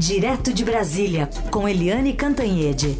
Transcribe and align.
Direto 0.00 0.50
de 0.54 0.64
Brasília, 0.64 1.28
com 1.50 1.68
Eliane 1.68 2.14
Cantanhede. 2.14 2.96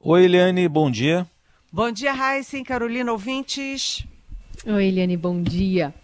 Oi, 0.00 0.24
Eliane, 0.24 0.66
bom 0.66 0.90
dia. 0.90 1.26
Bom 1.70 1.92
dia, 1.92 2.10
Raíssa 2.14 2.64
Carolina, 2.64 3.12
ouvintes. 3.12 4.06
Oi, 4.64 4.86
Eliane, 4.86 5.18
bom 5.18 5.42
dia. 5.42 5.94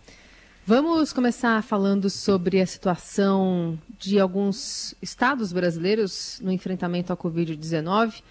Vamos 0.66 1.14
começar 1.14 1.62
falando 1.62 2.10
sobre 2.10 2.60
a 2.60 2.66
situação 2.66 3.78
de 3.98 4.20
alguns 4.20 4.94
estados 5.00 5.50
brasileiros 5.50 6.40
no 6.42 6.52
enfrentamento 6.52 7.10
à 7.10 7.16
Covid-19. 7.16 8.22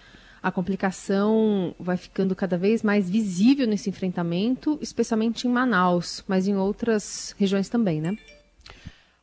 A 0.44 0.52
complicação 0.52 1.74
vai 1.80 1.96
ficando 1.96 2.36
cada 2.36 2.58
vez 2.58 2.82
mais 2.82 3.08
visível 3.08 3.66
nesse 3.66 3.88
enfrentamento, 3.88 4.78
especialmente 4.82 5.48
em 5.48 5.50
Manaus, 5.50 6.22
mas 6.28 6.46
em 6.46 6.54
outras 6.54 7.34
regiões 7.38 7.70
também, 7.70 7.98
né? 7.98 8.14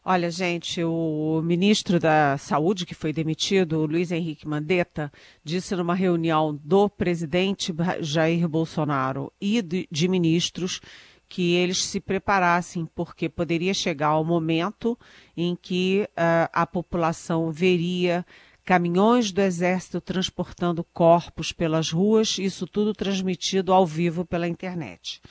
Olha, 0.03 0.31
gente, 0.31 0.83
o 0.83 1.39
ministro 1.43 1.99
da 1.99 2.39
Saúde, 2.39 2.87
que 2.87 2.95
foi 2.95 3.13
demitido, 3.13 3.85
Luiz 3.85 4.11
Henrique 4.11 4.47
Mandetta, 4.47 5.11
disse 5.43 5.75
numa 5.75 5.93
reunião 5.93 6.59
do 6.63 6.89
presidente 6.89 7.71
Jair 7.99 8.49
Bolsonaro 8.49 9.31
e 9.39 9.61
de 9.61 10.07
ministros 10.07 10.81
que 11.29 11.53
eles 11.53 11.83
se 11.83 11.99
preparassem, 11.99 12.85
porque 12.95 13.29
poderia 13.29 13.75
chegar 13.75 14.17
o 14.17 14.23
momento 14.25 14.97
em 15.37 15.55
que 15.55 16.09
uh, 16.09 16.49
a 16.51 16.65
população 16.65 17.51
veria 17.51 18.25
caminhões 18.63 19.31
do 19.31 19.41
Exército 19.41 19.99
transportando 19.99 20.83
corpos 20.83 21.51
pelas 21.51 21.91
ruas, 21.91 22.37
isso 22.37 22.67
tudo 22.67 22.93
transmitido 22.93 23.73
ao 23.73 23.85
vivo 23.85 24.25
pela 24.25 24.47
internet. 24.47 25.21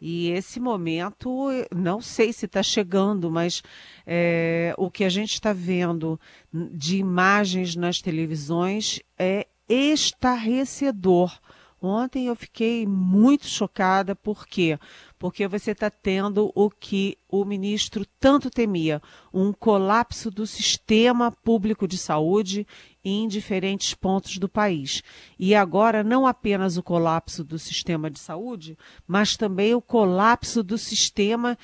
E 0.00 0.28
esse 0.30 0.60
momento, 0.60 1.48
não 1.74 2.00
sei 2.00 2.32
se 2.32 2.44
está 2.44 2.62
chegando, 2.62 3.30
mas 3.30 3.62
é, 4.06 4.74
o 4.76 4.90
que 4.90 5.02
a 5.04 5.08
gente 5.08 5.32
está 5.32 5.52
vendo 5.52 6.20
de 6.52 6.98
imagens 6.98 7.74
nas 7.74 8.00
televisões 8.02 9.00
é 9.18 9.46
estarrecedor. 9.68 11.40
Ontem 11.80 12.26
eu 12.26 12.36
fiquei 12.36 12.86
muito 12.86 13.46
chocada, 13.46 14.14
por 14.14 14.46
quê? 14.46 14.78
Porque 15.18 15.46
você 15.46 15.70
está 15.70 15.90
tendo 15.90 16.52
o 16.54 16.68
que 16.68 17.16
o 17.28 17.44
ministro 17.44 18.04
tanto 18.18 18.50
temia: 18.50 19.00
um 19.32 19.52
colapso 19.52 20.30
do 20.30 20.46
sistema 20.46 21.30
público 21.30 21.88
de 21.88 21.96
saúde 21.96 22.66
em 23.04 23.28
diferentes 23.28 23.94
pontos 23.94 24.38
do 24.38 24.48
país. 24.48 25.02
E 25.38 25.54
agora, 25.54 26.02
não 26.02 26.26
apenas 26.26 26.76
o 26.76 26.82
colapso 26.82 27.44
do 27.44 27.58
sistema 27.58 28.10
de 28.10 28.18
saúde, 28.18 28.78
mas 29.06 29.36
também 29.36 29.74
o 29.74 29.82
colapso 29.82 30.62
do 30.62 30.78
sistema 30.78 31.58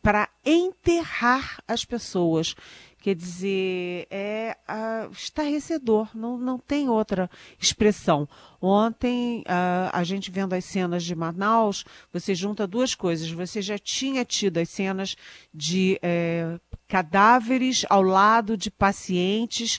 para 0.00 0.28
enterrar 0.44 1.62
as 1.66 1.84
pessoas. 1.84 2.54
Quer 3.00 3.14
dizer, 3.14 4.08
é 4.10 4.56
uh, 4.68 5.12
estarrecedor, 5.12 6.08
não, 6.14 6.36
não 6.36 6.58
tem 6.58 6.88
outra 6.88 7.30
expressão. 7.58 8.28
Ontem, 8.60 9.40
uh, 9.42 9.90
a 9.92 10.02
gente 10.02 10.32
vendo 10.32 10.52
as 10.52 10.64
cenas 10.64 11.04
de 11.04 11.14
Manaus, 11.14 11.84
você 12.12 12.34
junta 12.34 12.66
duas 12.66 12.96
coisas. 12.96 13.30
Você 13.30 13.62
já 13.62 13.78
tinha 13.78 14.24
tido 14.24 14.58
as 14.58 14.68
cenas 14.68 15.16
de 15.54 15.98
eh, 16.02 16.58
cadáveres 16.88 17.86
ao 17.88 18.02
lado 18.02 18.56
de 18.56 18.70
pacientes 18.70 19.78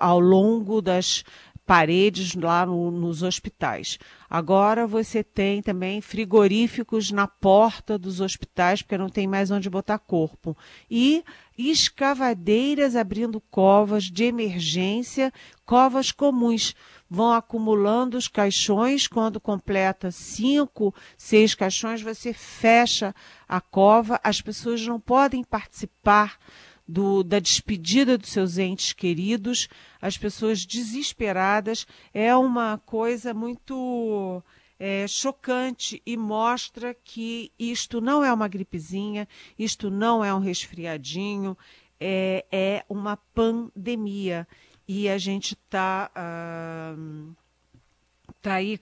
ao 0.00 0.18
longo 0.18 0.82
das 0.82 1.24
paredes 1.66 2.34
lá 2.34 2.66
no, 2.66 2.90
nos 2.90 3.22
hospitais. 3.22 3.98
Agora 4.28 4.86
você 4.86 5.22
tem 5.22 5.62
também 5.62 6.00
frigoríficos 6.00 7.10
na 7.10 7.26
porta 7.28 7.98
dos 7.98 8.20
hospitais, 8.20 8.82
porque 8.82 8.98
não 8.98 9.08
tem 9.08 9.26
mais 9.26 9.50
onde 9.50 9.70
botar 9.70 9.98
corpo. 9.98 10.56
E 10.90 11.22
escavadeiras 11.56 12.96
abrindo 12.96 13.40
covas 13.40 14.04
de 14.04 14.24
emergência, 14.24 15.32
covas 15.64 16.10
comuns. 16.10 16.74
Vão 17.08 17.32
acumulando 17.32 18.16
os 18.16 18.26
caixões. 18.26 19.06
Quando 19.06 19.38
completa 19.38 20.10
cinco, 20.10 20.94
seis 21.16 21.54
caixões, 21.54 22.00
você 22.00 22.32
fecha 22.32 23.14
a 23.46 23.60
cova. 23.60 24.18
As 24.24 24.40
pessoas 24.40 24.84
não 24.86 24.98
podem 24.98 25.44
participar 25.44 26.38
do, 26.92 27.22
da 27.22 27.38
despedida 27.38 28.18
dos 28.18 28.30
seus 28.30 28.58
entes 28.58 28.92
queridos, 28.92 29.66
as 30.00 30.18
pessoas 30.18 30.66
desesperadas, 30.66 31.86
é 32.12 32.36
uma 32.36 32.76
coisa 32.84 33.32
muito 33.32 34.42
é, 34.78 35.08
chocante 35.08 36.02
e 36.04 36.18
mostra 36.18 36.92
que 36.92 37.50
isto 37.58 37.98
não 38.00 38.22
é 38.22 38.30
uma 38.30 38.46
gripezinha, 38.46 39.26
isto 39.58 39.90
não 39.90 40.22
é 40.22 40.34
um 40.34 40.38
resfriadinho, 40.38 41.56
é, 41.98 42.44
é 42.52 42.84
uma 42.90 43.16
pandemia. 43.16 44.46
E 44.86 45.08
a 45.08 45.16
gente 45.16 45.54
está 45.54 46.10
ah, 46.14 46.94
tá 48.42 48.54
aí 48.54 48.78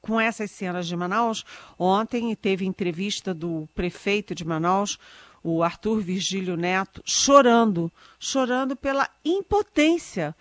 com 0.00 0.18
essas 0.18 0.50
cenas 0.50 0.86
de 0.86 0.96
Manaus. 0.96 1.44
Ontem 1.78 2.34
teve 2.34 2.64
entrevista 2.64 3.34
do 3.34 3.68
prefeito 3.74 4.34
de 4.34 4.46
Manaus, 4.46 4.98
o 5.56 5.62
Arthur 5.62 6.00
Virgílio 6.00 6.56
Neto, 6.56 7.02
chorando, 7.04 7.90
chorando 8.18 8.76
pela 8.76 9.08
impotência, 9.24 10.34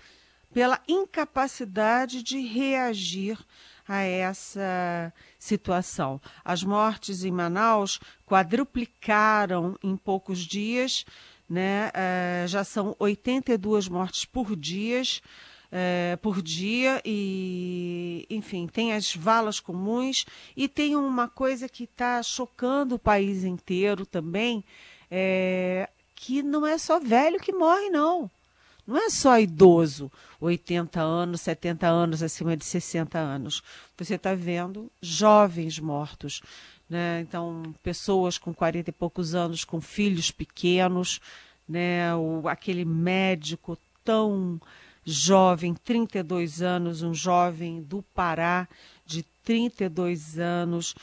pela 0.54 0.82
incapacidade 0.88 2.24
de 2.24 2.40
reagir 2.40 3.38
a 3.88 4.02
essa 4.02 5.14
situação. 5.40 6.20
As 6.44 6.64
mortes 6.64 7.24
em 7.24 7.32
Manaus 7.32 8.00
quadruplicaram 8.26 9.78
em 9.82 9.96
poucos 9.96 10.40
dias, 10.40 11.06
né? 11.50 11.90
Uh, 11.90 12.48
já 12.48 12.64
são 12.64 12.96
82 13.00 13.88
mortes 13.88 14.26
por 14.26 14.56
dia. 14.56 15.02
É, 15.70 16.18
por 16.22 16.42
dia 16.42 17.02
e, 17.04 18.26
enfim, 18.30 18.68
tem 18.68 18.94
as 18.94 19.14
valas 19.14 19.60
comuns 19.60 20.26
e 20.56 20.66
tem 20.66 20.96
uma 20.96 21.28
coisa 21.28 21.68
que 21.68 21.84
está 21.84 22.24
chocando 22.24 22.96
o 22.96 23.00
país 23.00 23.44
inteiro 23.44 24.06
também, 24.06 24.64
é, 25.10 25.90
que 26.16 26.42
não 26.42 26.66
é 26.66 26.78
só 26.78 27.00
velho 27.00 27.40
que 27.40 27.54
morre, 27.54 27.90
não. 27.90 28.30
Não 28.86 28.98
é 28.98 29.10
só 29.10 29.38
idoso, 29.38 30.10
80 30.40 31.02
anos, 31.02 31.42
70 31.42 31.88
anos, 31.88 32.24
acima 32.24 32.56
de 32.56 32.64
60 32.64 33.20
anos. 33.20 33.62
Você 33.98 34.16
está 34.16 34.34
vendo 34.34 34.90
jovens 35.02 35.78
mortos. 35.78 36.42
Né? 36.90 37.20
Então, 37.20 37.76
pessoas 37.84 38.38
com 38.38 38.54
40 38.54 38.90
e 38.90 38.94
poucos 38.94 39.36
anos, 39.36 39.66
com 39.66 39.82
filhos 39.82 40.32
pequenos, 40.32 41.20
né? 41.68 42.16
O, 42.16 42.48
aquele 42.48 42.86
médico 42.86 43.78
tão 44.06 44.60
jovem, 45.04 45.74
32 45.74 46.62
anos, 46.62 47.02
um 47.02 47.14
jovem 47.14 47.82
do 47.82 48.02
Pará 48.02 48.68
de 49.06 49.24
32 49.44 50.40
anos, 50.40 50.96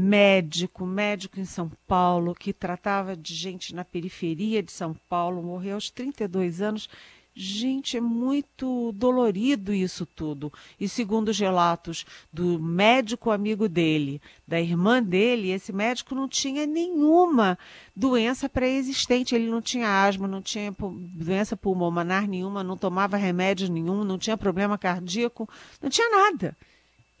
médico, 0.00 0.86
médico 0.86 1.38
em 1.38 1.44
São 1.44 1.70
Paulo, 1.86 2.34
que 2.34 2.52
tratava 2.52 3.14
de 3.14 3.34
gente 3.34 3.74
na 3.74 3.84
periferia 3.84 4.62
de 4.62 4.72
São 4.72 4.94
Paulo, 5.08 5.42
morreu 5.42 5.74
aos 5.74 5.90
32 5.90 6.62
anos. 6.62 6.88
Gente, 7.32 7.96
é 7.96 8.00
muito 8.00 8.92
dolorido 8.92 9.72
isso 9.72 10.04
tudo. 10.04 10.52
E 10.80 10.88
segundo 10.88 11.28
os 11.28 11.38
relatos 11.38 12.04
do 12.32 12.58
médico 12.58 13.30
amigo 13.30 13.68
dele, 13.68 14.20
da 14.48 14.60
irmã 14.60 15.02
dele, 15.02 15.50
esse 15.50 15.72
médico 15.72 16.14
não 16.14 16.28
tinha 16.28 16.66
nenhuma 16.66 17.56
doença 17.94 18.48
pré-existente. 18.48 19.34
Ele 19.34 19.48
não 19.48 19.62
tinha 19.62 20.04
asma, 20.04 20.26
não 20.26 20.42
tinha 20.42 20.74
doença 21.14 21.56
pulmonar 21.56 22.26
nenhuma, 22.26 22.64
não 22.64 22.76
tomava 22.76 23.16
remédio 23.16 23.70
nenhum, 23.70 24.02
não 24.02 24.18
tinha 24.18 24.36
problema 24.36 24.76
cardíaco, 24.76 25.48
não 25.80 25.88
tinha 25.88 26.10
nada 26.10 26.56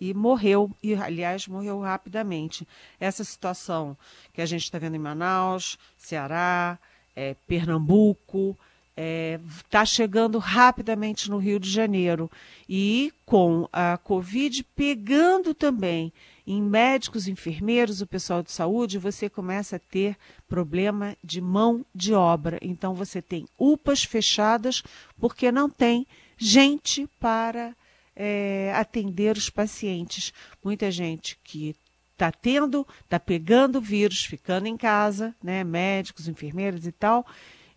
e 0.00 0.14
morreu, 0.14 0.70
e 0.82 0.94
aliás 0.94 1.46
morreu 1.46 1.80
rapidamente. 1.80 2.66
Essa 2.98 3.22
situação 3.22 3.96
que 4.32 4.40
a 4.40 4.46
gente 4.46 4.62
está 4.62 4.78
vendo 4.78 4.96
em 4.96 5.00
Manaus, 5.00 5.78
Ceará, 5.98 6.78
é, 7.14 7.34
Pernambuco, 7.46 8.56
está 8.90 9.02
é, 9.02 9.40
tá 9.68 9.84
chegando 9.84 10.38
rapidamente 10.38 11.30
no 11.30 11.38
Rio 11.38 11.60
de 11.60 11.70
Janeiro. 11.70 12.30
E 12.68 13.12
com 13.24 13.68
a 13.72 13.96
Covid 13.98 14.64
pegando 14.74 15.54
também 15.54 16.12
em 16.46 16.62
médicos, 16.62 17.28
enfermeiros, 17.28 18.00
o 18.00 18.06
pessoal 18.06 18.42
de 18.42 18.50
saúde, 18.50 18.98
você 18.98 19.30
começa 19.30 19.76
a 19.76 19.78
ter 19.78 20.16
problema 20.48 21.16
de 21.22 21.40
mão 21.40 21.84
de 21.94 22.12
obra. 22.12 22.58
Então 22.60 22.94
você 22.94 23.22
tem 23.22 23.46
UPAs 23.58 24.02
fechadas 24.02 24.82
porque 25.18 25.52
não 25.52 25.70
tem 25.70 26.06
gente 26.36 27.08
para 27.20 27.74
é, 28.14 28.72
atender 28.74 29.36
os 29.36 29.50
pacientes. 29.50 30.32
Muita 30.62 30.90
gente 30.90 31.38
que 31.42 31.74
está 32.12 32.30
tendo, 32.30 32.86
está 33.02 33.18
pegando 33.18 33.80
vírus, 33.80 34.24
ficando 34.24 34.66
em 34.66 34.76
casa, 34.76 35.34
né, 35.42 35.64
médicos, 35.64 36.28
enfermeiras 36.28 36.86
e 36.86 36.92
tal, 36.92 37.26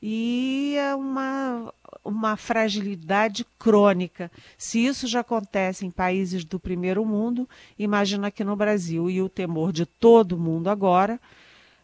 e 0.05 0.75
é 0.77 0.93
uma, 0.93 1.73
uma 2.03 2.35
fragilidade 2.35 3.45
crônica. 3.57 4.29
Se 4.57 4.85
isso 4.85 5.07
já 5.07 5.21
acontece 5.21 5.85
em 5.85 5.89
países 5.89 6.43
do 6.43 6.59
primeiro 6.59 7.05
mundo, 7.05 7.47
imagina 7.79 8.27
aqui 8.27 8.43
no 8.43 8.53
Brasil. 8.53 9.09
E 9.09 9.21
o 9.21 9.29
temor 9.29 9.71
de 9.71 9.85
todo 9.85 10.37
mundo 10.37 10.69
agora 10.69 11.21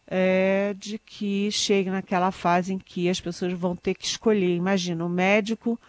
é 0.06 0.74
de 0.78 0.98
que 0.98 1.50
chegue 1.50 1.88
naquela 1.88 2.30
fase 2.30 2.74
em 2.74 2.78
que 2.78 3.08
as 3.08 3.18
pessoas 3.18 3.54
vão 3.54 3.74
ter 3.74 3.94
que 3.94 4.04
escolher. 4.04 4.54
Imagina, 4.54 5.02
o 5.02 5.08
médico 5.08 5.80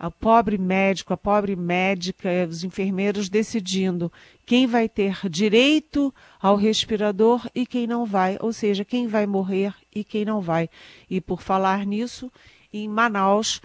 o 0.00 0.10
pobre 0.10 0.56
médico, 0.56 1.12
a 1.12 1.16
pobre 1.16 1.56
médica, 1.56 2.28
os 2.48 2.62
enfermeiros 2.62 3.28
decidindo 3.28 4.12
quem 4.46 4.66
vai 4.66 4.88
ter 4.88 5.18
direito 5.28 6.14
ao 6.40 6.54
respirador 6.54 7.48
e 7.52 7.66
quem 7.66 7.86
não 7.86 8.06
vai, 8.06 8.36
ou 8.40 8.52
seja, 8.52 8.84
quem 8.84 9.08
vai 9.08 9.26
morrer 9.26 9.74
e 9.92 10.04
quem 10.04 10.24
não 10.24 10.40
vai. 10.40 10.70
E 11.10 11.20
por 11.20 11.42
falar 11.42 11.84
nisso, 11.84 12.30
em 12.72 12.88
Manaus, 12.88 13.60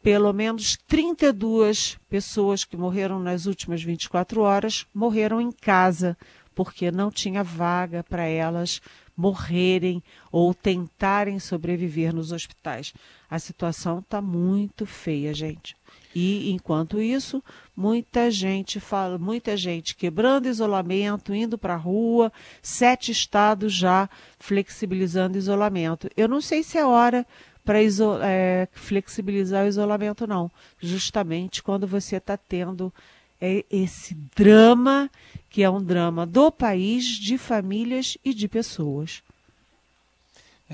pelo 0.00 0.32
menos 0.32 0.78
32 0.86 1.98
pessoas 2.08 2.64
que 2.64 2.76
morreram 2.76 3.18
nas 3.18 3.46
últimas 3.46 3.82
24 3.82 4.42
horas 4.42 4.86
morreram 4.94 5.40
em 5.40 5.50
casa, 5.50 6.16
porque 6.54 6.92
não 6.92 7.10
tinha 7.10 7.42
vaga 7.42 8.04
para 8.04 8.24
elas 8.24 8.80
morrerem 9.16 10.02
ou 10.30 10.52
tentarem 10.52 11.38
sobreviver 11.38 12.14
nos 12.14 12.32
hospitais. 12.32 12.92
A 13.34 13.38
situação 13.40 13.98
está 13.98 14.22
muito 14.22 14.86
feia, 14.86 15.34
gente. 15.34 15.76
E 16.14 16.52
enquanto 16.52 17.00
isso, 17.00 17.42
muita 17.76 18.30
gente 18.30 18.78
fala, 18.78 19.18
muita 19.18 19.56
gente 19.56 19.96
quebrando 19.96 20.46
isolamento, 20.46 21.34
indo 21.34 21.58
para 21.58 21.74
a 21.74 21.76
rua, 21.76 22.32
sete 22.62 23.10
estados 23.10 23.72
já 23.72 24.08
flexibilizando 24.38 25.36
isolamento. 25.36 26.08
Eu 26.16 26.28
não 26.28 26.40
sei 26.40 26.62
se 26.62 26.78
é 26.78 26.86
hora 26.86 27.26
para 27.64 27.80
é, 28.22 28.68
flexibilizar 28.70 29.64
o 29.64 29.68
isolamento, 29.68 30.28
não. 30.28 30.48
Justamente 30.78 31.60
quando 31.60 31.88
você 31.88 32.18
está 32.18 32.36
tendo 32.36 32.94
é, 33.40 33.64
esse 33.68 34.14
drama, 34.36 35.10
que 35.50 35.64
é 35.64 35.68
um 35.68 35.82
drama 35.82 36.24
do 36.24 36.52
país, 36.52 37.04
de 37.04 37.36
famílias 37.36 38.16
e 38.24 38.32
de 38.32 38.46
pessoas. 38.46 39.24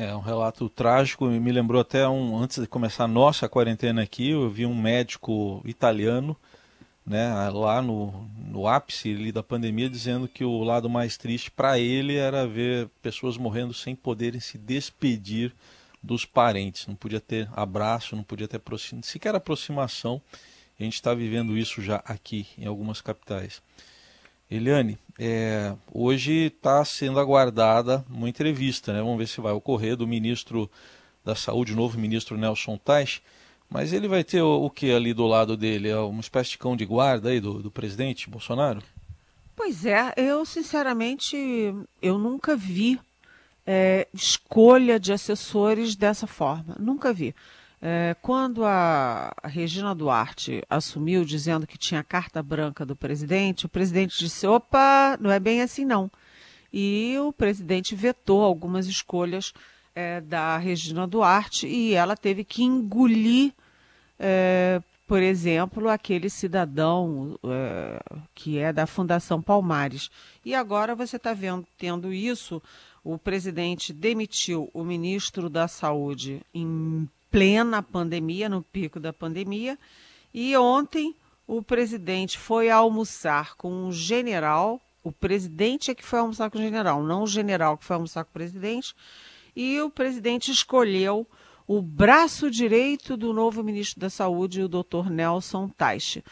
É 0.03 0.17
um 0.17 0.21
relato 0.21 0.67
trágico, 0.71 1.27
me 1.27 1.53
lembrou 1.53 1.79
até 1.79 2.09
um 2.09 2.35
antes 2.35 2.59
de 2.59 2.67
começar 2.67 3.05
a 3.05 3.07
nossa 3.07 3.47
quarentena 3.51 4.01
aqui, 4.01 4.31
eu 4.31 4.49
vi 4.49 4.65
um 4.65 4.75
médico 4.75 5.61
italiano, 5.63 6.35
né, 7.05 7.29
lá 7.51 7.83
no, 7.83 8.27
no 8.35 8.67
ápice 8.67 9.13
ali 9.15 9.31
da 9.31 9.43
pandemia, 9.43 9.91
dizendo 9.91 10.27
que 10.27 10.43
o 10.43 10.65
lado 10.65 10.89
mais 10.89 11.19
triste 11.19 11.51
para 11.51 11.79
ele 11.79 12.17
era 12.17 12.47
ver 12.47 12.89
pessoas 13.03 13.37
morrendo 13.37 13.75
sem 13.75 13.95
poderem 13.95 14.41
se 14.41 14.57
despedir 14.57 15.55
dos 16.03 16.25
parentes. 16.25 16.87
Não 16.87 16.95
podia 16.95 17.21
ter 17.21 17.47
abraço, 17.53 18.17
não 18.17 18.23
podia 18.23 18.49
ter 18.49 18.57
aproxima, 18.57 19.03
sequer 19.03 19.35
aproximação. 19.35 20.19
A 20.79 20.83
gente 20.83 20.95
está 20.95 21.13
vivendo 21.13 21.59
isso 21.59 21.83
já 21.83 21.97
aqui 22.07 22.47
em 22.57 22.65
algumas 22.65 23.03
capitais. 23.03 23.61
Eliane, 24.51 24.99
é, 25.17 25.75
hoje 25.93 26.47
está 26.47 26.85
sendo 26.85 27.21
aguardada 27.21 28.05
uma 28.11 28.29
entrevista, 28.29 28.93
né? 28.93 29.01
Vamos 29.01 29.19
ver 29.19 29.29
se 29.29 29.41
vai 29.41 29.53
ocorrer 29.53 29.97
do 29.97 30.09
ministro 30.09 30.69
da 31.25 31.35
Saúde, 31.35 31.75
novo 31.75 31.99
ministro 31.99 32.37
Nelson 32.37 32.77
Tais. 32.77 33.23
Mas 33.69 33.93
ele 33.93 34.09
vai 34.09 34.25
ter 34.25 34.43
o, 34.43 34.65
o 34.65 34.71
que 34.71 34.91
ali 34.91 35.15
do 35.15 35.27
lado 35.27 35.57
dele? 35.57 35.89
É 35.89 35.99
uma 35.99 36.21
espécie 36.21 36.51
de 36.51 36.59
cão 36.59 36.77
de 36.77 36.85
guarda 36.85 37.29
aí 37.29 37.39
do, 37.39 37.63
do 37.63 37.71
presidente 37.71 38.29
Bolsonaro? 38.29 38.83
Pois 39.55 39.87
é, 39.87 40.13
eu 40.17 40.45
sinceramente 40.45 41.37
eu 42.03 42.19
nunca 42.19 42.57
vi 42.57 42.99
é, 43.65 44.09
escolha 44.13 44.99
de 44.99 45.13
assessores 45.13 45.95
dessa 45.95 46.27
forma. 46.27 46.75
Nunca 46.81 47.13
vi. 47.13 47.35
É, 47.83 48.15
quando 48.21 48.63
a, 48.65 49.33
Regina 49.43 49.95
Duarte 49.95 50.63
assumiu 50.69 51.25
dizendo 51.25 51.67
que 51.67 51.79
tinha 51.79 52.05
carta 52.05 52.43
branca 52.43 52.85
do 52.85 52.95
presidente, 52.95 53.65
o 53.65 53.71
presidente 53.71 54.19
disse: 54.19 54.47
opa, 54.47 55.17
não 55.19 55.31
é 55.31 55.41
bem 55.41 55.63
assim 55.63 55.85
não. 55.85 56.11
E 56.73 57.17
o 57.19 57.33
presidente 57.33 57.95
vetou 57.95 58.43
algumas 58.43 58.87
escolhas 58.87 59.53
é, 59.95 60.21
da 60.21 60.59
Regina 60.59 61.07
Duarte 61.07 61.67
e 61.67 61.95
ela 61.95 62.17
teve 62.17 62.45
que 62.45 62.63
engolir, 62.63 63.53
é, 64.19 64.81
por 65.07 65.23
exemplo, 65.23 65.89
aquele 65.89 66.29
cidadão 66.29 67.39
é, 67.43 68.01
que 68.35 68.59
é 68.59 68.73
da 68.75 68.87
Fundação 68.87 69.41
Palmares. 69.41 70.11
E 70.45 70.55
agora 70.55 70.95
você 70.95 71.17
está 71.17 71.37
tendo 71.79 72.13
isso. 72.13 72.63
O 73.03 73.17
presidente 73.17 73.95
demitiu 73.95 74.71
o 74.75 74.85
ministro 74.85 75.49
da 75.49 75.67
Saúde 75.67 76.43
em 76.53 77.09
plena 77.31 77.83
pandemia, 77.83 78.49
no 78.49 78.63
pico 78.63 78.99
da 78.99 79.13
pandemia. 79.13 79.79
E 80.33 80.57
ontem 80.57 81.15
o 81.47 81.63
presidente 81.63 82.39
foi 82.39 82.71
almoçar 82.71 83.57
com 83.57 83.73
um 83.73 83.93
general. 83.93 84.81
O 85.03 85.11
presidente 85.11 85.91
é 85.91 85.95
que 85.95 86.05
foi 86.05 86.19
almoçar 86.19 86.51
com 86.51 86.59
o 86.59 86.63
general, 86.63 87.03
não 87.03 87.23
o 87.23 87.27
general 87.27 87.77
que 87.77 87.85
foi 87.85 87.95
almoçar 87.95 88.25
com 88.25 88.31
o 88.31 88.35
presidente. 88.35 88.95
E 89.55 89.81
o 89.81 89.91
presidente 89.91 90.51
escolheu 90.51 91.27
o 91.67 91.81
braço 91.81 92.51
direito 92.51 93.17
do 93.17 93.33
novo 93.33 93.63
ministro 93.63 94.01
da 94.01 94.11
Saúde, 94.11 94.63
o 94.63 94.69
doutor 94.69 95.09
Nelson 95.09 95.69
Taixe. 95.69 96.23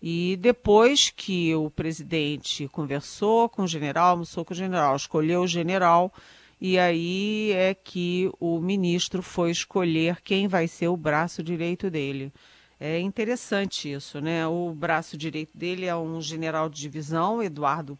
E 0.00 0.36
depois 0.40 1.10
que 1.10 1.54
o 1.54 1.70
presidente 1.70 2.68
conversou 2.68 3.48
com 3.48 3.62
o 3.62 3.68
general, 3.68 4.10
almoçou 4.10 4.44
com 4.44 4.52
o 4.52 4.56
general, 4.56 4.94
escolheu 4.94 5.42
o 5.42 5.48
general, 5.48 6.12
e 6.60 6.78
aí 6.78 7.52
é 7.52 7.74
que 7.74 8.30
o 8.40 8.60
ministro 8.60 9.22
foi 9.22 9.50
escolher 9.50 10.20
quem 10.22 10.48
vai 10.48 10.66
ser 10.68 10.88
o 10.88 10.96
braço 10.96 11.42
direito 11.42 11.90
dele. 11.90 12.32
É 12.78 12.98
interessante 13.00 13.90
isso, 13.92 14.20
né? 14.20 14.46
O 14.46 14.72
braço 14.74 15.16
direito 15.16 15.56
dele 15.56 15.86
é 15.86 15.96
um 15.96 16.20
general 16.20 16.68
de 16.68 16.80
divisão, 16.80 17.42
Eduardo 17.42 17.98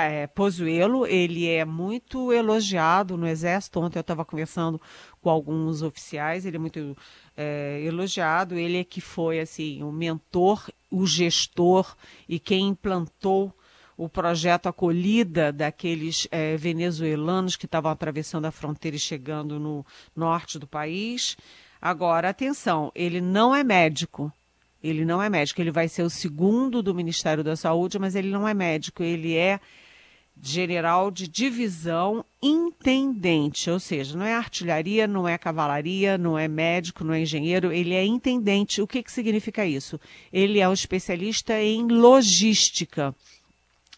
é, 0.00 0.26
Pozuelo. 0.26 1.06
Ele 1.06 1.48
é 1.48 1.64
muito 1.64 2.32
elogiado 2.32 3.16
no 3.16 3.26
Exército. 3.26 3.80
Ontem 3.80 3.98
eu 3.98 4.02
estava 4.02 4.24
conversando 4.24 4.80
com 5.20 5.28
alguns 5.28 5.82
oficiais, 5.82 6.46
ele 6.46 6.56
é 6.56 6.60
muito 6.60 6.96
é, 7.36 7.82
elogiado. 7.84 8.54
Ele 8.54 8.78
é 8.78 8.84
que 8.84 9.00
foi 9.00 9.40
assim 9.40 9.82
o 9.82 9.92
mentor, 9.92 10.70
o 10.90 11.06
gestor 11.06 11.94
e 12.28 12.38
quem 12.38 12.68
implantou 12.68 13.52
o 14.04 14.08
projeto 14.08 14.66
Acolhida 14.66 15.52
daqueles 15.52 16.26
é, 16.32 16.56
venezuelanos 16.56 17.54
que 17.54 17.66
estavam 17.66 17.90
atravessando 17.90 18.46
a 18.46 18.50
fronteira 18.50 18.96
e 18.96 19.00
chegando 19.00 19.60
no 19.60 19.86
norte 20.14 20.58
do 20.58 20.66
país. 20.66 21.36
Agora, 21.80 22.28
atenção, 22.28 22.90
ele 22.96 23.20
não 23.20 23.54
é 23.54 23.62
médico. 23.62 24.32
Ele 24.82 25.04
não 25.04 25.22
é 25.22 25.30
médico. 25.30 25.60
Ele 25.60 25.70
vai 25.70 25.86
ser 25.86 26.02
o 26.02 26.10
segundo 26.10 26.82
do 26.82 26.92
Ministério 26.92 27.44
da 27.44 27.54
Saúde, 27.54 27.96
mas 27.96 28.16
ele 28.16 28.30
não 28.30 28.46
é 28.46 28.52
médico. 28.52 29.04
Ele 29.04 29.36
é 29.36 29.60
general 30.40 31.10
de 31.10 31.28
divisão 31.28 32.24
intendente, 32.42 33.70
ou 33.70 33.78
seja, 33.78 34.16
não 34.16 34.24
é 34.24 34.34
artilharia, 34.34 35.06
não 35.06 35.28
é 35.28 35.36
cavalaria, 35.38 36.16
não 36.18 36.38
é 36.38 36.48
médico, 36.48 37.04
não 37.04 37.14
é 37.14 37.20
engenheiro, 37.20 37.70
ele 37.70 37.94
é 37.94 38.04
intendente. 38.04 38.80
O 38.80 38.86
que, 38.86 39.02
que 39.02 39.12
significa 39.12 39.64
isso? 39.64 40.00
Ele 40.32 40.58
é 40.58 40.68
um 40.68 40.72
especialista 40.72 41.60
em 41.60 41.86
logística. 41.86 43.14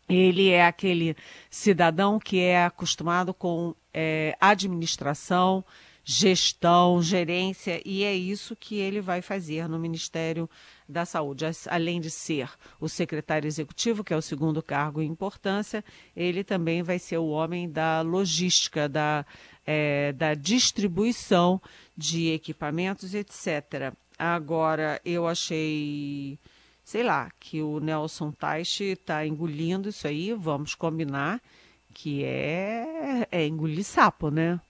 Ele 0.08 0.50
é 0.50 0.66
aquele 0.66 1.16
cidadão 1.48 2.18
que 2.18 2.40
é 2.40 2.64
acostumado 2.64 3.32
com 3.32 3.74
é, 3.92 4.36
administração, 4.40 5.64
gestão, 6.04 7.02
gerência, 7.02 7.80
e 7.84 8.04
é 8.04 8.14
isso 8.14 8.54
que 8.54 8.76
ele 8.76 9.00
vai 9.00 9.22
fazer 9.22 9.66
no 9.66 9.78
Ministério 9.78 10.48
da 10.86 11.06
Saúde. 11.06 11.46
Além 11.68 12.00
de 12.00 12.10
ser 12.10 12.50
o 12.78 12.88
secretário 12.88 13.48
executivo, 13.48 14.04
que 14.04 14.12
é 14.12 14.16
o 14.16 14.22
segundo 14.22 14.62
cargo 14.62 15.00
em 15.00 15.08
importância, 15.10 15.82
ele 16.14 16.44
também 16.44 16.82
vai 16.82 16.98
ser 16.98 17.16
o 17.16 17.28
homem 17.28 17.70
da 17.70 18.02
logística, 18.02 18.86
da, 18.86 19.24
é, 19.66 20.12
da 20.12 20.34
distribuição 20.34 21.60
de 21.96 22.32
equipamentos, 22.32 23.14
etc. 23.14 23.94
Agora, 24.18 25.00
eu 25.04 25.26
achei 25.26 26.38
sei 26.84 27.02
lá, 27.02 27.30
que 27.40 27.62
o 27.62 27.80
Nelson 27.80 28.30
Teich 28.30 28.84
está 28.84 29.26
engolindo 29.26 29.88
isso 29.88 30.06
aí, 30.06 30.32
vamos 30.34 30.74
combinar 30.74 31.40
que 31.94 32.24
é, 32.24 33.26
é 33.30 33.46
engolir 33.46 33.84
sapo, 33.84 34.28
né? 34.30 34.60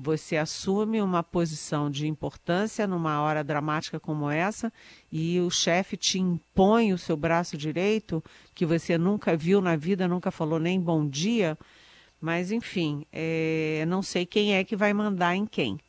Você 0.00 0.36
assume 0.36 1.02
uma 1.02 1.24
posição 1.24 1.90
de 1.90 2.06
importância 2.06 2.86
numa 2.86 3.20
hora 3.20 3.42
dramática 3.42 3.98
como 3.98 4.30
essa 4.30 4.72
e 5.10 5.40
o 5.40 5.50
chefe 5.50 5.96
te 5.96 6.20
impõe 6.20 6.92
o 6.92 6.98
seu 6.98 7.16
braço 7.16 7.56
direito, 7.56 8.22
que 8.54 8.64
você 8.64 8.96
nunca 8.96 9.36
viu 9.36 9.60
na 9.60 9.74
vida, 9.74 10.06
nunca 10.06 10.30
falou 10.30 10.60
nem 10.60 10.80
bom 10.80 11.04
dia. 11.04 11.58
Mas, 12.20 12.52
enfim, 12.52 13.04
é, 13.12 13.84
não 13.88 14.00
sei 14.00 14.24
quem 14.24 14.54
é 14.54 14.62
que 14.62 14.76
vai 14.76 14.92
mandar 14.92 15.34
em 15.34 15.46
quem. 15.46 15.80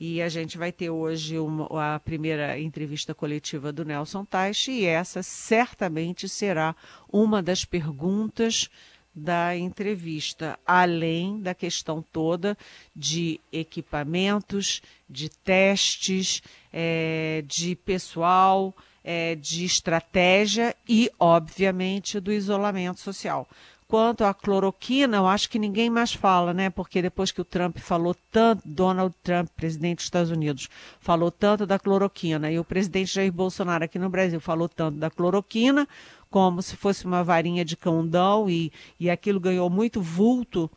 E 0.00 0.22
a 0.22 0.30
gente 0.30 0.56
vai 0.56 0.72
ter 0.72 0.88
hoje 0.88 1.38
uma, 1.38 1.94
a 1.94 2.00
primeira 2.00 2.58
entrevista 2.58 3.14
coletiva 3.14 3.70
do 3.70 3.84
Nelson 3.84 4.24
Teich, 4.24 4.70
e 4.70 4.86
essa 4.86 5.22
certamente 5.22 6.26
será 6.26 6.74
uma 7.12 7.42
das 7.42 7.66
perguntas 7.66 8.70
da 9.14 9.54
entrevista, 9.54 10.58
além 10.66 11.42
da 11.42 11.52
questão 11.52 12.00
toda 12.00 12.56
de 12.96 13.38
equipamentos, 13.52 14.80
de 15.06 15.28
testes, 15.28 16.40
é, 16.72 17.44
de 17.46 17.76
pessoal, 17.76 18.74
é, 19.04 19.34
de 19.34 19.66
estratégia 19.66 20.74
e, 20.88 21.10
obviamente, 21.18 22.18
do 22.20 22.32
isolamento 22.32 23.00
social. 23.00 23.46
Quanto 23.90 24.22
à 24.22 24.32
cloroquina, 24.32 25.16
eu 25.16 25.26
acho 25.26 25.50
que 25.50 25.58
ninguém 25.58 25.90
mais 25.90 26.12
fala, 26.12 26.54
né? 26.54 26.70
Porque 26.70 27.02
depois 27.02 27.32
que 27.32 27.40
o 27.40 27.44
Trump 27.44 27.76
falou 27.78 28.14
tanto, 28.30 28.62
Donald 28.64 29.12
Trump, 29.20 29.48
presidente 29.56 29.96
dos 29.96 30.04
Estados 30.04 30.30
Unidos, 30.30 30.68
falou 31.00 31.28
tanto 31.28 31.66
da 31.66 31.76
cloroquina, 31.76 32.52
e 32.52 32.56
o 32.60 32.62
presidente 32.62 33.12
Jair 33.12 33.32
Bolsonaro 33.32 33.82
aqui 33.82 33.98
no 33.98 34.08
Brasil 34.08 34.38
falou 34.38 34.68
tanto 34.68 34.96
da 34.96 35.10
cloroquina, 35.10 35.88
como 36.30 36.62
se 36.62 36.76
fosse 36.76 37.04
uma 37.04 37.24
varinha 37.24 37.64
de 37.64 37.76
candão, 37.76 38.48
e, 38.48 38.72
e 39.00 39.10
aquilo 39.10 39.40
ganhou 39.40 39.68
muito 39.68 40.00
vulto 40.00 40.70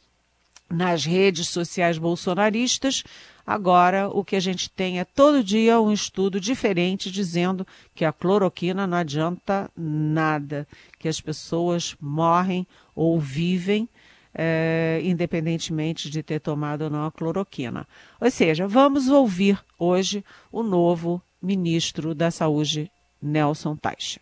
nas 0.74 1.06
redes 1.06 1.48
sociais 1.48 1.98
bolsonaristas. 1.98 3.04
Agora, 3.46 4.08
o 4.08 4.24
que 4.24 4.36
a 4.36 4.40
gente 4.40 4.70
tem 4.70 5.00
é 5.00 5.06
todo 5.06 5.44
dia 5.44 5.80
um 5.80 5.92
estudo 5.92 6.40
diferente 6.40 7.12
dizendo 7.12 7.68
que 7.94 8.06
a 8.06 8.14
cloroquina 8.14 8.88
não 8.88 8.98
adianta 8.98 9.70
nada, 9.78 10.68
que 10.98 11.08
as 11.08 11.20
pessoas 11.20 11.96
morrem 12.00 12.66
ou 12.96 13.20
vivem, 13.20 13.88
é, 14.34 15.02
independentemente 15.04 16.10
de 16.10 16.24
ter 16.24 16.40
tomado 16.40 16.84
ou 16.84 16.90
não 16.90 17.06
a 17.06 17.12
cloroquina. 17.12 17.86
Ou 18.20 18.32
seja, 18.32 18.68
vamos 18.68 19.10
ouvir 19.10 19.60
hoje 19.78 20.24
o 20.52 20.64
novo 20.64 21.22
ministro 21.42 22.16
da 22.16 22.32
Saúde, 22.32 22.90
Nelson 23.22 23.76
Taixa. 23.76 24.22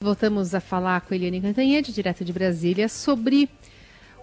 Voltamos 0.00 0.54
a 0.54 0.60
falar 0.60 1.00
com 1.02 1.12
Eliane 1.12 1.42
Cantanhede, 1.42 1.92
direto 1.92 2.24
de 2.24 2.32
Brasília, 2.32 2.88
sobre 2.88 3.50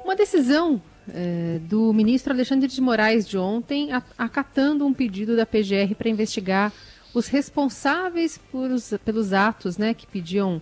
uma 0.03 0.15
decisão 0.15 0.81
é, 1.14 1.60
do 1.64 1.94
ministro 1.94 2.34
Alexandre 2.34 2.68
de 2.68 2.82
Moraes 2.82 3.28
de 3.28 3.38
ontem, 3.38 3.90
acatando 4.18 4.86
um 4.86 4.94
pedido 4.94 5.36
da 5.36 5.46
PGR 5.46 5.96
para 5.98 6.10
investigar 6.10 6.72
os 7.14 7.28
responsáveis 7.28 8.40
os, 8.52 8.94
pelos 9.04 9.34
atos 9.34 9.78
né, 9.78 9.94
que 9.94 10.06
pediam 10.06 10.62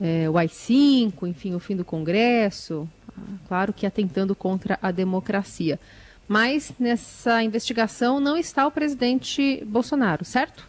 é, 0.00 0.28
o 0.30 0.38
AI-5, 0.38 1.28
enfim, 1.28 1.54
o 1.54 1.60
fim 1.60 1.76
do 1.76 1.84
Congresso, 1.84 2.88
claro 3.46 3.72
que 3.72 3.86
atentando 3.86 4.34
contra 4.34 4.78
a 4.80 4.90
democracia. 4.90 5.78
Mas 6.26 6.72
nessa 6.78 7.42
investigação 7.42 8.20
não 8.20 8.36
está 8.36 8.66
o 8.66 8.70
presidente 8.70 9.62
Bolsonaro, 9.66 10.24
certo? 10.24 10.66